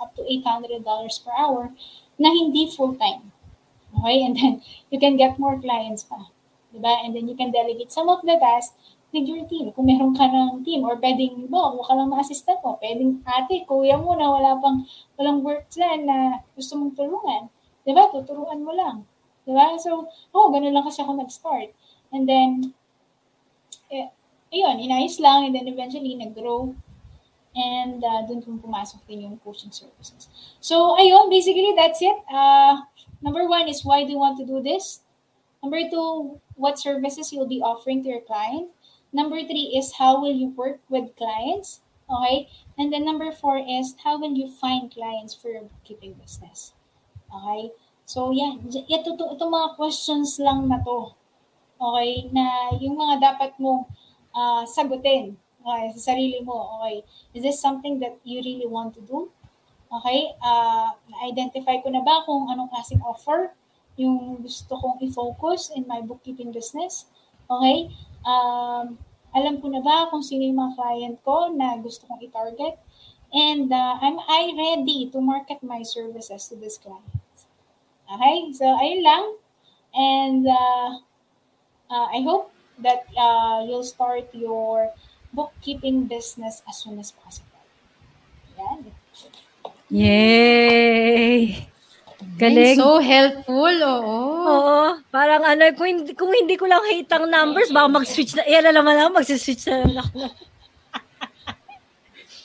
[0.00, 1.70] up to $800 per hour
[2.18, 3.30] na hindi full-time.
[4.00, 6.32] Okay, and then you can get more clients pa.
[6.74, 7.04] Diba?
[7.04, 8.76] And then you can delegate some of the tasks
[9.12, 9.72] with your team.
[9.72, 13.64] Kung meron ka ng team or pwedeng, bo, mo ka lang ma-assistant mo, pwedeng ate,
[13.64, 14.84] kuya mo na wala pang,
[15.16, 17.48] walang work dyan na gusto mong tulungan.
[17.88, 18.12] Diba?
[18.12, 19.08] Tuturuan mo lang.
[19.48, 19.80] Diba?
[19.80, 21.72] So, oh, ganun lang kasi ako nag-start.
[22.12, 22.76] And then,
[23.88, 24.12] eh,
[24.52, 26.76] ayun, inayos lang, and then eventually, nag-grow.
[27.56, 30.28] And uh, dun kung pumasok din yung coaching services.
[30.60, 32.16] So, ayun, basically, that's it.
[32.28, 32.84] Uh,
[33.24, 35.00] number one is why do you want to do this?
[35.64, 38.70] Number two, what services you'll be offering to your client.
[39.12, 41.80] Number three is how will you work with clients?
[42.08, 42.48] Okay?
[42.76, 46.72] And then number four is how will you find clients for your bookkeeping business?
[47.28, 47.72] Okay?
[48.08, 48.68] So, yan.
[48.68, 51.12] Ito, ito, ito mga questions lang na to
[51.78, 53.86] okay, na yung mga dapat mong
[54.34, 57.02] uh, sagutin okay, sa sarili mo, okay,
[57.34, 59.30] is this something that you really want to do?
[59.88, 63.56] Okay, uh, na-identify ko na ba kung anong klaseng offer
[63.96, 67.08] yung gusto kong i-focus in my bookkeeping business?
[67.48, 67.88] Okay,
[68.28, 69.00] um,
[69.32, 72.76] alam ko na ba kung sino yung mga client ko na gusto kong i-target?
[73.32, 77.08] And uh, am I ready to market my services to this client?
[78.08, 79.24] Okay, so ayun lang.
[79.96, 80.90] And uh,
[81.88, 84.92] uh, I hope that uh, you'll start your
[85.32, 87.64] bookkeeping business as soon as possible.
[88.56, 88.92] Yan.
[89.88, 91.67] Yay!
[92.36, 92.76] Galing.
[92.76, 94.18] so helpful, oo.
[94.48, 95.00] Oo.
[95.08, 98.44] Parang ano, kung hindi, kung hindi ko lang hate ang numbers, baka mag-switch na.
[98.44, 100.28] Yan na naman ako, mag-switch na lang ako.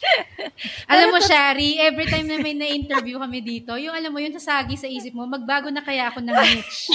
[0.91, 4.75] Alam mo, Shari, every time na may na-interview kami dito, yung alam mo, yung sasagi
[4.75, 6.91] sa isip mo, magbago na kaya ako ng niche.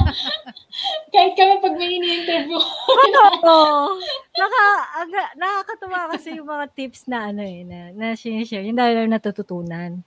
[1.12, 2.56] Kahit kami pag may ini-interview.
[2.56, 4.00] Oo.
[4.32, 4.64] Naka,
[5.04, 8.64] aga, nakakatuwa kasi yung mga tips na ano eh, na, na share.
[8.64, 10.00] Yung dahil lang natututunan.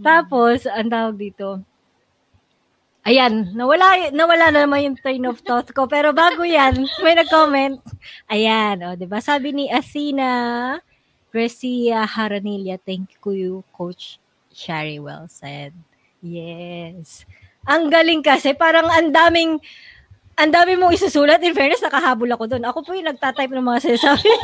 [0.00, 1.60] Tapos, ang tawag dito,
[3.04, 5.84] ayan, nawala, nawala na naman yung train of thought ko.
[5.84, 7.80] Pero bago yan, may nag-comment.
[8.32, 9.20] Ayan, o, di ba?
[9.20, 10.80] Sabi ni Asina
[11.30, 14.18] Grecia Haranilla, thank you, Coach
[14.50, 14.98] Shari.
[14.98, 15.76] Well said.
[16.20, 17.24] Yes.
[17.68, 19.60] Ang galing kasi, parang ang daming,
[20.40, 21.44] ang dami mong isusulat.
[21.44, 22.64] In fairness, nakahabol ako doon.
[22.64, 24.24] Ako po yung nagtatype ng mga sinasabi.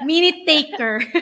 [0.00, 1.04] Minute taker.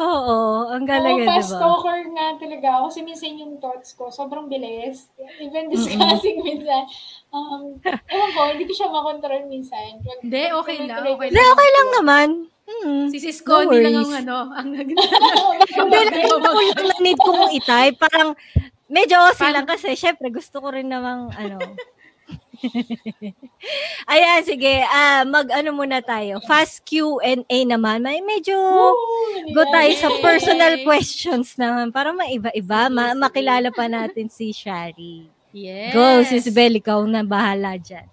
[0.00, 2.84] Oo, ang galing, Oo, di fast talker nga talaga ako.
[2.88, 5.12] Kasi minsan yung thoughts ko, sobrang bilis.
[5.36, 6.88] Even discussing minsan.
[7.30, 10.00] Um, ewan ko, hindi ko siya makontrol minsan.
[10.00, 12.28] Pag- Hindi, okay lang, okay Hindi, okay lang naman.
[12.70, 13.06] Hmm.
[13.10, 14.86] Si Sis No Connie lang ang ano, ang nag...
[14.86, 17.96] Hindi, lang na need ko mong itype.
[17.98, 18.30] Parang,
[18.86, 21.58] medyo Paano- lang kasi, syempre, gusto ko rin namang, ano.
[24.12, 24.84] Ayan, sige.
[24.88, 26.40] Ah, mag-ano muna tayo.
[26.44, 28.04] Fast Q&A naman.
[28.04, 28.56] May medyo
[29.52, 32.88] go tayo sa personal questions naman para maiba-iba.
[32.92, 35.28] Ma- makilala pa natin si Shari.
[35.50, 35.90] Yes.
[35.90, 38.06] Go, Sis Bel, ikaw na bahala dyan.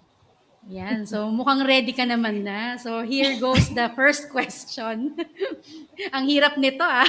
[0.68, 1.08] Yan.
[1.08, 2.76] So, mukhang ready ka naman na.
[2.76, 5.16] So, here goes the first question.
[6.14, 7.08] ang hirap nito, ah.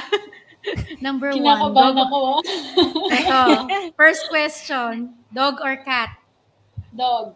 [1.04, 1.44] Number one.
[1.44, 2.18] Kinakabahan ako.
[2.40, 3.16] ah.
[3.20, 3.40] ito.
[4.00, 5.12] First question.
[5.28, 6.19] Dog or cat?
[6.94, 7.34] Dog.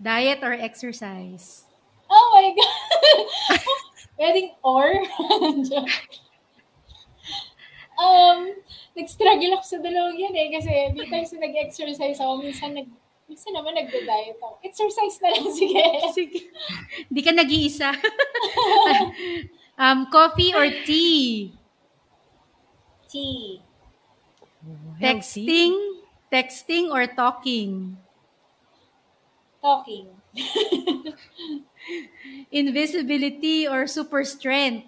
[0.00, 1.64] Diet or exercise?
[2.10, 3.60] Oh my God.
[4.16, 4.88] Pwedeng or?
[8.00, 8.38] um,
[8.96, 10.48] nag-struggle ako sa dalawang yan eh.
[10.52, 12.44] Kasi di tayo sa nag-exercise ako.
[12.44, 12.88] Minsan, nag,
[13.28, 14.60] minsan naman nagda-diet ako.
[14.64, 15.84] Exercise na lang, sige.
[16.12, 16.40] Sige.
[17.08, 17.92] Di ka nag-iisa.
[19.82, 21.52] um, coffee or tea?
[23.08, 23.60] Tea.
[25.00, 26.04] Texting?
[26.32, 27.96] Texting or talking?
[29.66, 30.06] Talking.
[32.54, 34.86] Invisibility or super strength?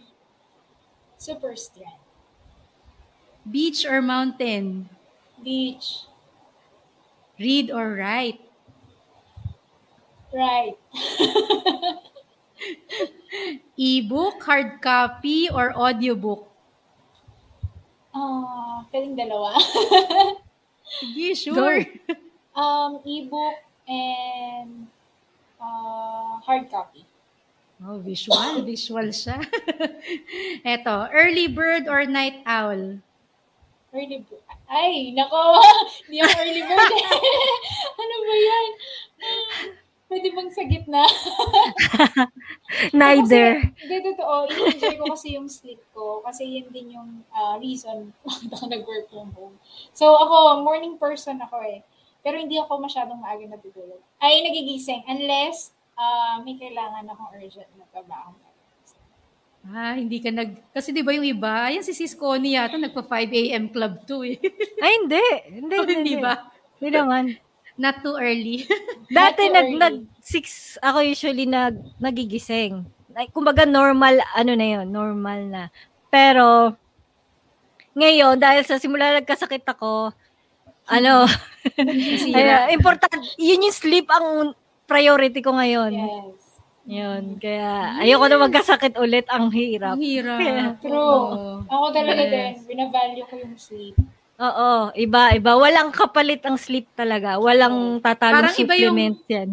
[1.19, 1.99] Super strength.
[3.43, 4.87] Beach or mountain?
[5.43, 6.07] Beach.
[7.43, 8.39] Read or write?
[10.31, 10.79] Right.
[13.75, 16.47] Ebook, hard copy, or audiobook?
[18.15, 19.59] Ah, pwedeng dalawa.
[21.03, 21.83] Sige, sure.
[22.55, 24.87] um, ebook and
[25.61, 27.05] uh, hard copy.
[27.79, 28.63] Oh, visual.
[28.67, 29.39] Visual siya.
[30.67, 32.99] Eto, early bird or night owl?
[33.95, 34.43] Early bird.
[34.69, 35.63] Ay, nako.
[36.05, 36.93] Hindi ako early bird.
[38.03, 38.71] ano ba yan?
[39.19, 39.65] Ah,
[40.09, 41.05] Pwede bang sa gitna?
[42.97, 43.61] Neither.
[43.77, 44.49] Hindi, totoo.
[44.49, 46.25] I-enjoy ko kasi yung sleep ko.
[46.25, 49.57] Kasi yun din yung ah, reason bakit ako nag-work from home.
[49.93, 51.85] So, ako, morning person ako eh.
[52.23, 54.03] Pero hindi ako masyadong maaga natutulog.
[54.19, 55.07] Ay, nagigising.
[55.07, 58.35] Unless ah, may kailangan akong urgent na trabaho.
[59.69, 60.73] Ah, hindi ka nag...
[60.73, 63.69] Kasi di ba yung iba, yan si Sis Connie yata, nagpa 5 a.m.
[63.69, 64.41] club to eh.
[64.85, 65.25] Ay, hindi.
[65.51, 66.49] Hindi, Oh, hindi, hindi ba?
[66.79, 67.25] Hindi naman.
[67.79, 68.67] Not too early.
[69.13, 69.79] Dati too nag early.
[69.79, 72.83] nag six ako usually nag nagigising.
[73.15, 75.63] Like, kumbaga normal ano na 'yon, normal na.
[76.11, 76.75] Pero
[77.95, 80.11] ngayon dahil sa simula nagkasakit ako,
[80.89, 81.29] ano,
[82.35, 84.53] ay, important, yun yung sleep ang
[84.85, 85.93] priority ko ngayon.
[85.93, 86.41] Yes.
[86.89, 90.01] Yun, kaya ayoko na magkasakit ulit, ang hirap.
[90.01, 90.41] Ang hirap.
[90.81, 90.97] True.
[90.97, 91.61] Oo.
[91.69, 92.33] Ako talaga Yes.
[92.33, 92.53] din.
[92.67, 93.97] Binavalue ko yung sleep.
[94.39, 95.53] Oo, iba, iba.
[95.53, 97.37] Walang kapalit ang sleep talaga.
[97.37, 99.49] Walang tatalong Parang iba yung- supplement yan.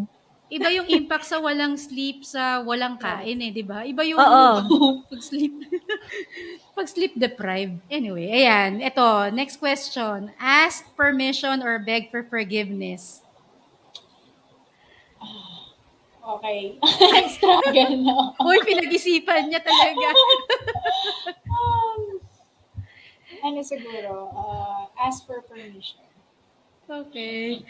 [0.56, 3.84] Iba yung impact sa walang sleep, sa walang kain eh, di ba?
[3.84, 4.16] Iba yung
[5.12, 5.52] pag-sleep.
[6.72, 7.84] pag-sleep deprived.
[7.92, 8.80] Anyway, ayan.
[8.80, 10.32] Ito, next question.
[10.40, 13.20] Ask permission or beg for forgiveness?
[16.26, 16.80] Okay.
[17.36, 18.16] Struggle na.
[18.48, 20.08] Uy, pinag-isipan niya talaga.
[21.52, 22.02] Um,
[23.44, 26.02] ano siguro, uh, ask for permission.
[26.88, 27.62] Okay.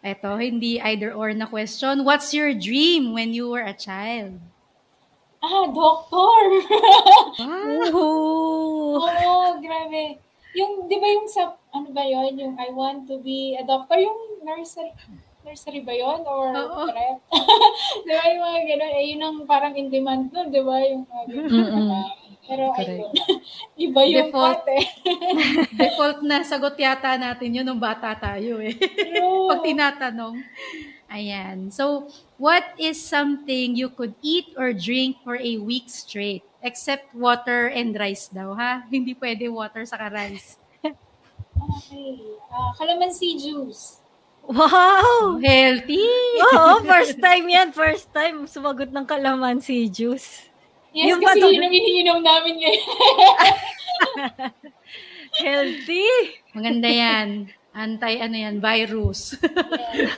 [0.00, 2.08] Ito, hindi either or na question.
[2.08, 4.40] What's your dream when you were a child?
[5.44, 6.40] Ah, doctor!
[7.92, 8.96] Ooh.
[8.96, 10.16] Oo, grabe.
[10.56, 14.00] Yung, di ba yung sa, ano ba yon yung I want to be a doctor,
[14.00, 14.92] yung nursery,
[15.44, 16.88] nursery ba yon Or Oo.
[16.88, 17.20] prep?
[18.08, 18.92] di ba yung mga ganun?
[18.96, 20.76] Eh, yun ang parang in demand nun, di ba?
[20.80, 21.20] Yung mga.
[21.28, 22.29] Mm-mm.
[22.50, 22.90] Pero Correct.
[22.90, 23.10] ayun,
[23.86, 24.58] iba yung Default.
[24.58, 24.84] part eh.
[25.78, 28.74] Default na sagot yata natin yun nung bata tayo eh.
[28.74, 29.46] True.
[29.46, 30.42] Pag tinatanong.
[31.06, 31.70] Ayan.
[31.70, 32.10] So,
[32.42, 36.42] what is something you could eat or drink for a week straight?
[36.60, 38.82] Except water and rice daw, ha?
[38.90, 40.58] Hindi pwede water saka rice.
[40.82, 42.18] Okay.
[42.50, 44.02] Ah, calamansi juice.
[44.42, 45.38] Wow!
[45.38, 46.02] Healthy!
[46.50, 47.70] Oo, first time yan.
[47.70, 50.49] First time sumagot ng kalamansi juice.
[50.90, 52.86] Yes, Yung kasi pato- yun ang iniinom namin ngayon.
[55.44, 56.06] Healthy!
[56.50, 57.28] Maganda yan.
[57.70, 59.38] Anti, ano yan, virus.
[59.38, 60.10] yes.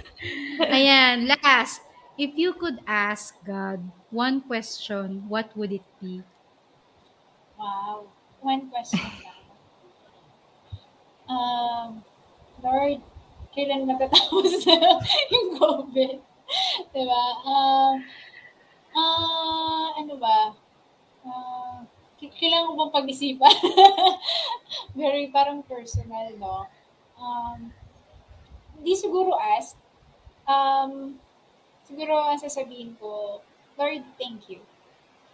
[0.72, 1.84] Ayan, last.
[2.16, 6.24] If you could ask God one question, what would it be?
[7.60, 8.08] Wow.
[8.40, 9.40] One question lang.
[11.28, 11.88] Um,
[12.64, 13.00] Lord,
[13.52, 14.64] kailan matatapos
[15.32, 16.16] yung COVID?
[16.92, 17.24] diba?
[17.44, 17.94] Um,
[18.92, 20.52] ah, ano ba?
[21.26, 21.86] Ah,
[22.18, 23.54] k- kailangan ko bang pag-isipan?
[24.98, 26.66] Very parang personal, no?
[27.18, 27.72] Um,
[28.84, 29.72] di siguro ask.
[30.48, 30.92] Um,
[31.88, 33.42] siguro ang sasabihin ko,
[33.78, 34.60] Lord, thank you.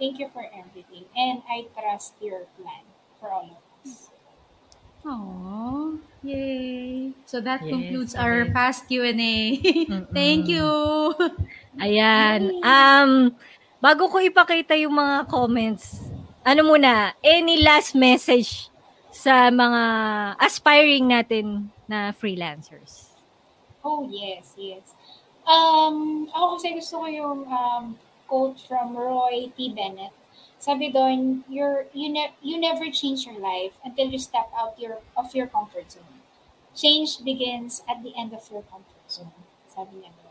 [0.01, 1.07] Thank you for everything.
[1.17, 2.85] And I trust your plan
[3.21, 4.11] for all of us.
[5.05, 5.99] Aww.
[6.23, 7.13] Yay.
[7.25, 8.51] So that Yes, concludes our okay.
[8.51, 9.35] past Q&A.
[10.15, 10.67] Thank you.
[11.81, 12.51] Ayan.
[12.63, 13.39] Um,
[13.79, 16.03] bago ko ipakita yung mga comments,
[16.43, 18.71] ano muna, any last message
[19.11, 19.83] sa mga
[20.39, 23.15] aspiring natin na freelancers?
[23.83, 24.95] Oh, yes, yes.
[25.49, 27.85] Um, ako kasi gusto ko yung um,
[28.29, 29.73] quote from Roy T.
[29.73, 30.13] Bennett.
[30.59, 34.99] Sabi doon, you're, you, ne- you never change your life until you step out your
[35.17, 36.21] of your comfort zone.
[36.75, 39.33] Change begins at the end of your comfort zone.
[39.71, 40.28] Sabi niya doon.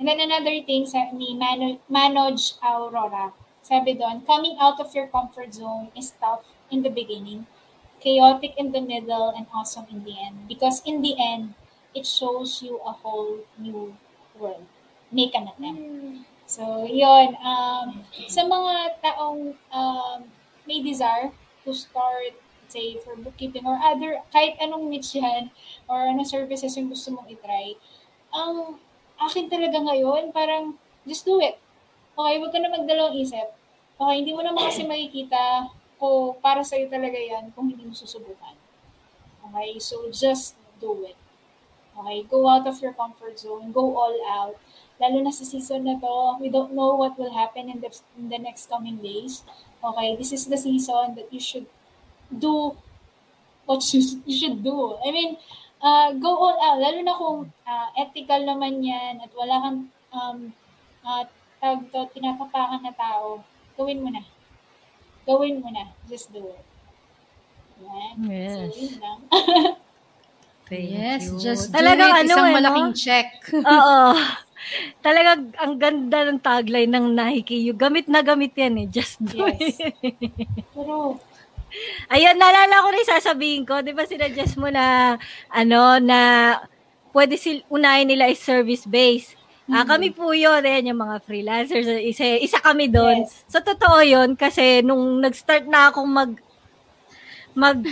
[0.00, 5.12] And then another thing sa, ni Mano, Manoj Aurora, sabi doon, coming out of your
[5.12, 6.40] comfort zone is tough
[6.72, 7.44] in the beginning,
[8.00, 10.48] chaotic in the middle, and awesome in the end.
[10.48, 11.52] Because in the end,
[11.92, 13.92] it shows you a whole new
[14.40, 14.64] world.
[15.12, 16.24] Make an attempt.
[16.48, 17.36] So, yun.
[17.44, 20.18] Um, sa mga taong um,
[20.64, 21.28] may desire
[21.68, 22.32] to start,
[22.72, 25.52] say, for bookkeeping or other, kahit anong niche yan,
[25.84, 27.76] or anong services yung gusto mong itry,
[28.32, 28.80] ang
[29.20, 31.60] akin talaga ngayon, parang, just do it.
[32.16, 33.48] Okay, huwag ka na magdalawang isip.
[34.00, 35.68] Okay, hindi mo naman kasi makikita
[36.00, 38.56] kung para sa'yo talaga yan kung hindi mo susubukan.
[39.50, 41.16] Okay, so just do it.
[41.92, 44.56] Okay, go out of your comfort zone, go all out.
[44.96, 48.32] Lalo na sa season na to, we don't know what will happen in the, in
[48.32, 49.44] the next coming days.
[49.84, 51.68] Okay, this is the season that you should
[52.32, 52.76] do
[53.64, 54.96] what you, you should do.
[55.04, 55.36] I mean,
[55.80, 56.78] uh, go all out.
[56.78, 59.78] Lalo na kung uh, ethical naman yan at wala kang
[60.12, 60.38] um,
[61.02, 61.24] uh,
[61.60, 63.44] tawag to, tinatapakan na tao,
[63.76, 64.22] gawin mo na.
[65.24, 65.92] Gawin mo na.
[66.08, 66.64] Just do it.
[67.80, 68.14] Yan.
[68.24, 68.52] Yes.
[68.52, 69.18] So, yun lang.
[70.70, 72.20] yes, just Talagang do it.
[72.24, 72.56] ano, Isang eh, no?
[72.60, 73.28] malaking check.
[73.74, 74.00] Oo.
[75.00, 77.56] Talagang ang ganda ng tagline ng Nike.
[77.64, 78.86] Yung gamit na gamit yan eh.
[78.86, 79.80] Just do Yes.
[79.80, 79.96] it.
[80.76, 81.16] Pero,
[82.10, 83.80] Ayun, naalala ko na yung sasabihin ko.
[83.80, 85.16] Di ba sinadjust mo na,
[85.50, 86.20] ano, na
[87.14, 89.38] pwede sil unahin nila is service-based.
[89.70, 93.22] Ah, kami po yun, ayan, yung mga freelancers, isa, isa kami doon.
[93.22, 93.46] Yes.
[93.46, 96.34] So, totoo yun, kasi nung nag-start na akong mag,
[97.54, 97.78] mag,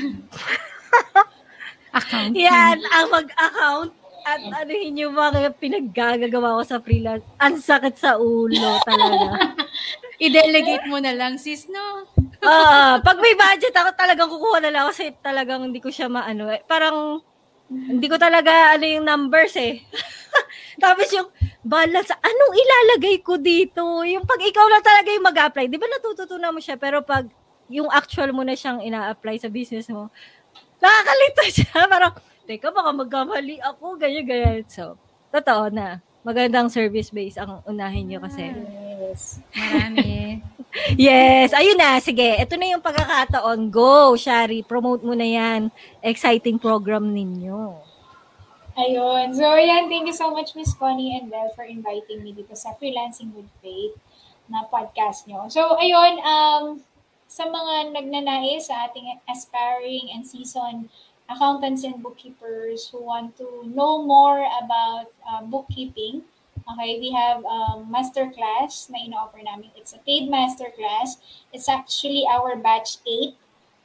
[1.98, 2.34] Account.
[2.34, 3.94] yan, ang mag-account,
[4.28, 9.56] at ano yun yung mga pinaggagawa ko sa freelance, ang sakit sa ulo talaga.
[10.24, 12.04] I-delegate mo na lang, sis, no?
[12.44, 16.50] Ah, pag may budget ako talagang kukuha na lang kasi talagang hindi ko siya maano.
[16.52, 17.22] Eh, parang
[17.68, 19.80] hindi ko talaga ano yung numbers eh.
[20.82, 21.28] Tapos yung
[21.64, 23.82] balance, anong ilalagay ko dito?
[24.04, 26.78] Yung pag ikaw na talaga yung mag-apply, di ba natututunan mo siya?
[26.78, 27.26] Pero pag
[27.68, 30.08] yung actual mo na siyang ina-apply sa business mo,
[30.80, 31.86] nakakalito siya.
[31.86, 32.12] Parang,
[32.48, 34.64] teka, baka magkamali ako, ganyan, ganyan.
[34.64, 34.96] So,
[35.28, 36.00] totoo na.
[36.24, 38.48] Magandang service base ang unahin nyo kasi.
[39.04, 39.44] yes.
[39.52, 40.08] Marami.
[41.00, 41.96] Yes, ayun na.
[41.96, 43.72] Sige, ito na yung pagkakataon.
[43.72, 44.60] Go, Shari.
[44.60, 45.72] Promote mo na yan.
[46.04, 47.72] Exciting program ninyo.
[48.76, 49.32] Ayun.
[49.32, 49.88] So, ayan.
[49.88, 53.48] Thank you so much, Miss Connie and Belle, for inviting me dito sa Freelancing with
[53.64, 53.96] Faith
[54.52, 55.48] na podcast nyo.
[55.48, 56.20] So, ayun.
[56.20, 56.64] Um,
[57.28, 60.88] sa mga nagnanais sa ating aspiring and seasoned
[61.28, 66.22] accountants and bookkeepers who want to know more about uh, bookkeeping,
[66.68, 69.72] Okay, we have um, masterclass na ino-offer namin.
[69.72, 71.16] It's a paid masterclass.
[71.48, 73.32] It's actually our batch 8.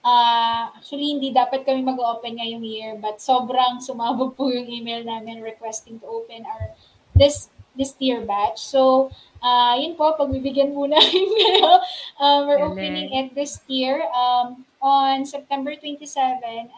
[0.04, 5.39] Uh, actually, hindi dapat kami mag-open ngayong year, but sobrang sumabog po yung email namin
[5.39, 6.76] requesting to open our
[7.16, 8.62] this this tier batch.
[8.62, 9.12] So,
[9.42, 11.82] uh, yun po, pagbibigyan muna kayo.
[12.22, 16.06] um, we're opening at this tier um, on September 27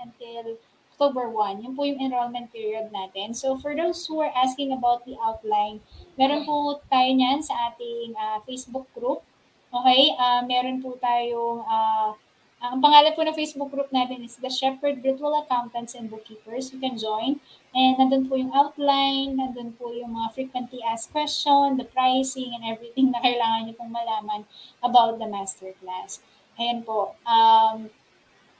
[0.03, 0.57] until
[0.95, 1.63] October 1.
[1.67, 3.35] Yun po yung enrollment period natin.
[3.35, 5.83] So, for those who are asking about the outline,
[6.15, 9.19] meron po tayo niyan sa ating uh, Facebook group.
[9.75, 10.15] Okay?
[10.15, 12.15] Uh, meron po tayong uh,
[12.63, 16.73] ang pangalan po ng Facebook group natin is The Shepherd Virtual Accountants and Bookkeepers.
[16.73, 17.37] You can join.
[17.75, 22.63] And nandun po yung outline, nandun po yung mga frequently asked question, the pricing, and
[22.63, 24.47] everything na kailangan niyo pong malaman
[24.79, 26.23] about the masterclass.
[26.55, 27.19] Ayan po.
[27.27, 27.91] Um,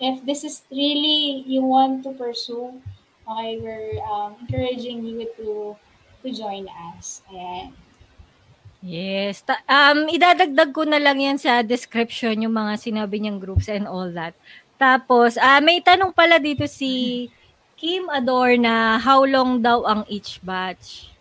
[0.03, 2.75] if this is really you want to pursue,
[3.23, 5.79] okay, we're um, encouraging you to
[6.19, 7.23] to join us.
[7.31, 7.71] Ayan.
[8.83, 9.41] Yes.
[9.47, 13.87] Ta- um, idadagdag ko na lang yan sa description yung mga sinabi niyang groups and
[13.87, 14.35] all that.
[14.75, 17.25] Tapos, uh, may tanong pala dito si
[17.85, 21.13] Kim Ador na how long daw ang each batch?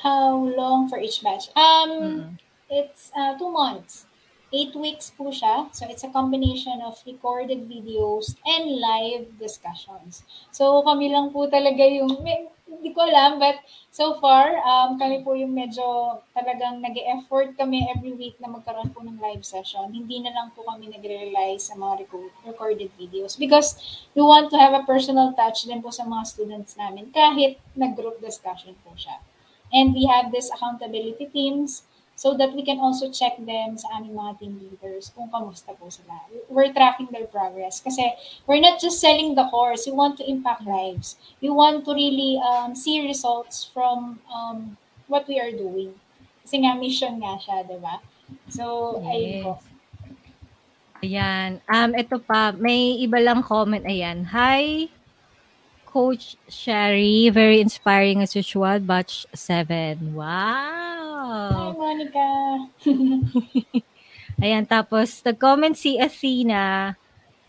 [0.00, 1.52] How long for each batch?
[1.52, 2.40] Um, mm.
[2.72, 4.08] It's uh, two months.
[4.48, 5.68] Eight weeks po siya.
[5.76, 10.24] So, it's a combination of recorded videos and live discussions.
[10.48, 15.22] So, kami lang po talaga yung, may, hindi ko alam, but so far, um, kami
[15.22, 19.90] po yung medyo talagang nag effort kami every week na magkaroon po ng live session.
[19.94, 22.06] Hindi na lang po kami nagre-rely sa mga
[22.44, 23.78] recorded videos because
[24.12, 28.18] we want to have a personal touch din po sa mga students namin kahit nag-group
[28.18, 29.22] discussion po siya.
[29.74, 31.82] And we have this accountability teams
[32.14, 35.90] so that we can also check them sa aming mga team leaders kung kamusta po
[35.90, 36.14] sila.
[36.46, 38.14] We're tracking their progress kasi
[38.46, 41.18] we're not just selling the course, we want to impact lives.
[41.42, 44.78] We want to really um, see results from um,
[45.10, 45.94] what we are doing.
[46.46, 47.98] Kasi nga mission nga siya, di ba?
[48.48, 49.08] So, yes.
[49.10, 49.52] ayun po.
[51.04, 51.50] Ayan.
[51.68, 53.84] Um, ito pa, may iba lang comment.
[53.84, 54.24] Ayan.
[54.32, 54.88] Hi,
[55.84, 57.28] Coach Sherry.
[57.28, 58.80] Very inspiring as usual.
[58.80, 60.16] Batch 7.
[60.16, 61.73] Wow!
[61.84, 62.28] Monica.
[64.44, 66.96] Ayan, tapos nag-comment si Athena,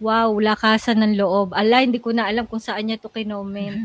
[0.04, 1.56] Wow, lakasan ng loob.
[1.56, 3.80] Ala, hindi ko na alam kung saan niya to kinoment.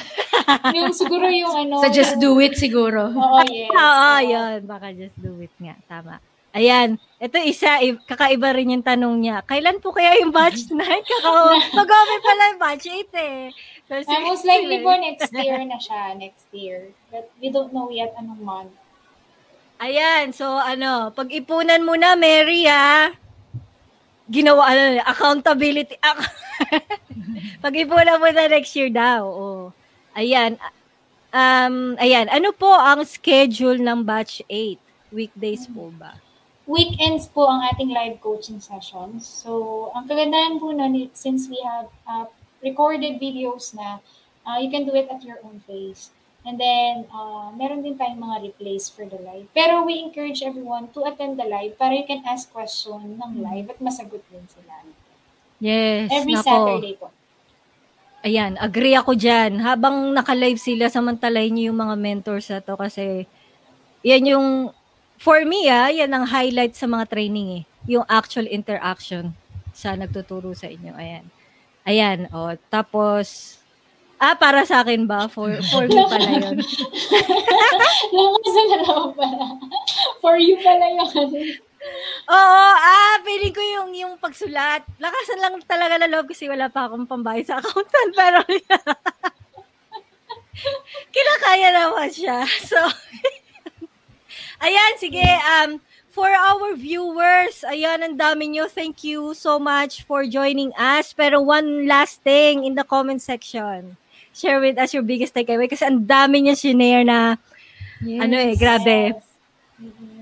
[0.76, 1.84] yung siguro yung ano.
[1.84, 3.12] Sa Just Do It siguro.
[3.12, 3.68] Oo, yes.
[3.68, 4.64] Oo, yun.
[4.64, 5.76] Baka Just Do It nga.
[5.84, 6.24] Tama.
[6.56, 6.96] Ayan.
[7.20, 9.44] Ito isa, kakaiba rin yung tanong niya.
[9.44, 10.80] Kailan po kaya yung batch 9?
[10.80, 13.40] Kakao, mag-open pala yung batch 8 eh.
[13.92, 16.16] So, most likely po next year na siya.
[16.16, 16.96] Next year.
[17.12, 18.72] But we don't know yet anong month.
[19.76, 23.12] Ayan, so ano, pag-ipunan mo na, Mary, ha?
[24.24, 26.00] Ginawa, ano, accountability.
[27.64, 29.28] pag-ipunan mo na next year daw.
[29.28, 29.64] Oh.
[30.16, 30.56] Ayan.
[31.28, 34.80] Um, ayan, ano po ang schedule ng batch 8?
[35.12, 36.16] Weekdays po ba?
[36.64, 39.28] Weekends po ang ating live coaching sessions.
[39.28, 42.24] So, ang kagandahan po nun, since we have uh,
[42.64, 44.00] recorded videos na,
[44.48, 46.15] uh, you can do it at your own pace.
[46.46, 49.50] And then, uh, meron din tayong mga replays for the live.
[49.50, 53.66] Pero we encourage everyone to attend the live para you can ask question ng live
[53.66, 54.86] at masagot din sila.
[55.58, 56.06] Yes.
[56.14, 56.46] Every nako.
[56.46, 57.10] Saturday po.
[58.22, 59.58] Ayan, agree ako dyan.
[59.58, 63.26] Habang naka-live sila, samantalay niyo yung mga mentors na to kasi
[64.06, 64.46] yan yung,
[65.18, 67.62] for me ah, yan ang highlight sa mga training eh.
[67.90, 69.34] Yung actual interaction
[69.74, 70.94] sa nagtuturo sa inyo.
[70.94, 71.26] Ayan.
[71.86, 73.58] Ayan, oh, tapos
[74.16, 75.28] Ah, para sa akin ba?
[75.28, 76.56] For, for me pala yun.
[78.16, 79.46] Lakasan na lang pala.
[80.24, 81.60] For you pala yun.
[82.26, 84.88] Oo, ah, feeling ko yung, yung pagsulat.
[84.96, 88.12] Lakasan lang talaga na loob kasi wala pa akong pambayad sa accountant.
[88.16, 88.40] Pero,
[91.14, 92.40] kinakaya naman siya.
[92.64, 92.80] So,
[94.66, 95.76] ayan, sige, um,
[96.08, 98.64] for our viewers, ayan, ang dami nyo.
[98.64, 101.12] Thank you so much for joining us.
[101.12, 104.00] Pero one last thing in the comment section
[104.36, 107.40] share with us your biggest takeaway kasi ang dami niya shinare na
[108.04, 108.20] yes.
[108.20, 109.16] ano eh, grabe.
[109.16, 109.24] Yes.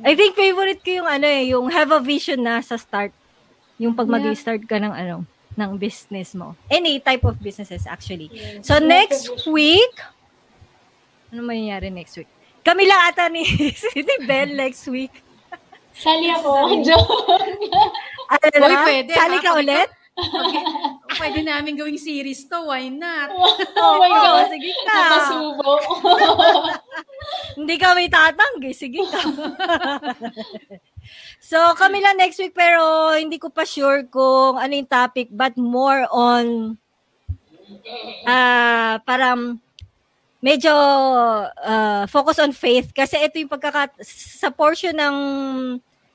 [0.06, 3.10] I think favorite ko yung ano eh, yung have a vision na sa start.
[3.82, 4.14] Yung pag yeah.
[4.22, 5.26] mag-start ka ng ano,
[5.58, 6.54] ng business mo.
[6.70, 8.30] Any type of businesses actually.
[8.30, 8.70] Yes.
[8.70, 9.94] So next week,
[11.34, 12.30] ano mangyayari next week?
[12.62, 13.42] Kami lang ata ni
[13.92, 15.10] City Bell next week.
[15.94, 16.50] Sali ako.
[16.86, 17.10] Joke.
[18.30, 19.12] ano Uy, pwede.
[19.14, 19.90] Sali ka ulit?
[20.14, 20.64] Okay.
[21.18, 23.34] Pwede namin gawing series to, why not?
[23.34, 24.46] oh my God.
[24.54, 24.94] sige ka.
[24.94, 25.72] Napasubo.
[27.58, 29.20] Hindi kami tatanggi, sige ka.
[31.50, 35.54] so, kami lang next week, pero hindi ko pa sure kung ano yung topic, but
[35.58, 36.78] more on,
[38.26, 39.58] ah, uh, parang,
[40.44, 40.70] medyo
[41.48, 45.16] uh, focus on faith kasi ito yung pagkaka sa portion ng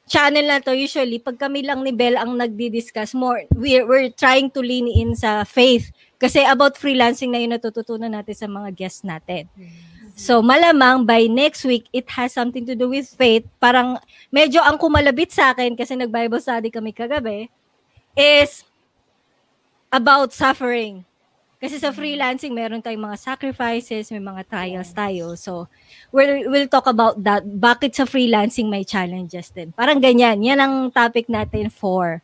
[0.09, 4.49] channel na to usually pag kami lang ni Bell ang nagdi-discuss more we're, we're trying
[4.49, 9.07] to lean in sa faith kasi about freelancing na yun natututunan natin sa mga guests
[9.07, 9.47] natin.
[10.19, 13.47] So malamang by next week it has something to do with faith.
[13.63, 13.95] Parang
[14.27, 17.47] medyo ang kumalabit sa akin kasi nag-Bible study kami kagabi
[18.19, 18.67] is
[19.95, 21.07] about suffering.
[21.59, 25.35] Kasi sa freelancing, meron tayong mga sacrifices, may mga trials tayo.
[25.35, 25.67] So,
[26.15, 27.43] we'll, we'll talk about that.
[27.43, 29.75] Bakit sa freelancing may challenges din.
[29.75, 30.39] Parang ganyan.
[30.39, 32.23] Yan ang topic natin for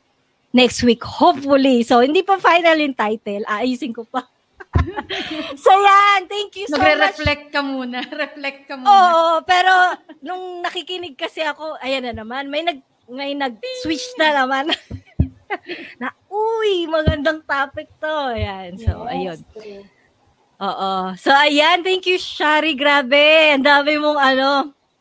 [0.55, 1.83] next week, hopefully.
[1.83, 3.43] So, hindi pa final yung title.
[3.43, 4.23] Aayusin ko pa.
[5.59, 6.31] so, yan.
[6.31, 7.53] Thank you so Magre-reflect much.
[7.53, 7.99] ka muna.
[8.23, 8.87] Reflect ka muna.
[8.87, 14.71] Oo, pero nung nakikinig kasi ako, ayan na naman, may nag may nag-switch na naman.
[16.01, 18.15] na, uy, magandang topic to.
[18.33, 18.77] Ayan.
[18.79, 19.39] So, yes, ayun.
[20.61, 20.91] Oo.
[21.19, 21.83] So, ayan.
[21.83, 22.73] Thank you, Shari.
[22.73, 23.53] Grabe.
[23.53, 24.49] Ang dami mong, ano,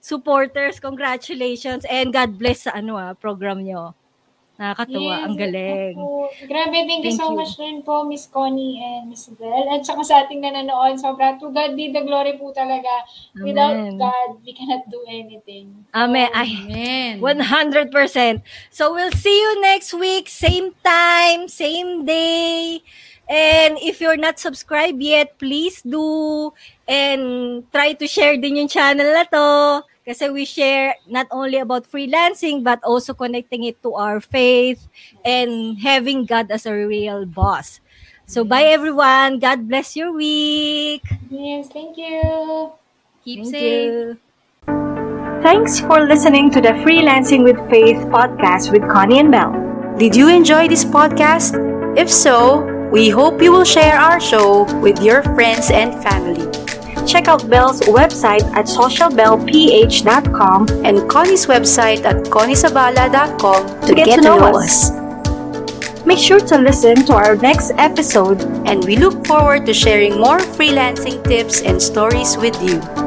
[0.03, 0.82] supporters.
[0.82, 1.86] Congratulations.
[1.88, 3.95] And God bless sa, ano, ah, program nyo.
[4.55, 5.14] Nakakatuwa.
[5.18, 5.96] Yes, ang galing.
[5.98, 6.30] Po.
[6.46, 7.38] Grabe, thank, thank you so you.
[7.42, 9.66] much rin po, Miss Connie and Miss Belle.
[9.66, 11.34] At saka sa ating nanonood, sobra.
[11.42, 13.02] To God be the glory po talaga.
[13.34, 13.42] Amen.
[13.50, 15.74] Without God, we cannot do anything.
[15.90, 16.30] Amen.
[16.30, 17.18] Oh, Amen.
[17.18, 17.90] 100%.
[18.70, 20.30] So we'll see you next week.
[20.30, 22.78] Same time, same day.
[23.26, 26.52] And if you're not subscribed yet, please do.
[26.86, 29.48] And try to share din yung channel na to.
[30.05, 34.86] Kasi we share not only about freelancing, but also connecting it to our faith
[35.24, 37.80] and having God as a real boss.
[38.26, 39.40] So, bye everyone.
[39.40, 41.05] God bless your week.
[41.28, 42.72] Yes, thank you.
[43.24, 43.92] Keep thank safe.
[43.92, 44.18] You.
[45.44, 49.52] Thanks for listening to the Freelancing with Faith podcast with Connie and Bell.
[49.96, 51.57] Did you enjoy this podcast?
[51.96, 56.44] If so, we hope you will share our show with your friends and family.
[57.07, 64.16] Check out Bell's website at socialbellph.com and Connie's website at conniesabala.com to, to get, get,
[64.16, 64.90] to know, know us.
[66.05, 70.38] Make sure to listen to our next episode and we look forward to sharing more
[70.38, 73.03] freelancing tips and stories with you.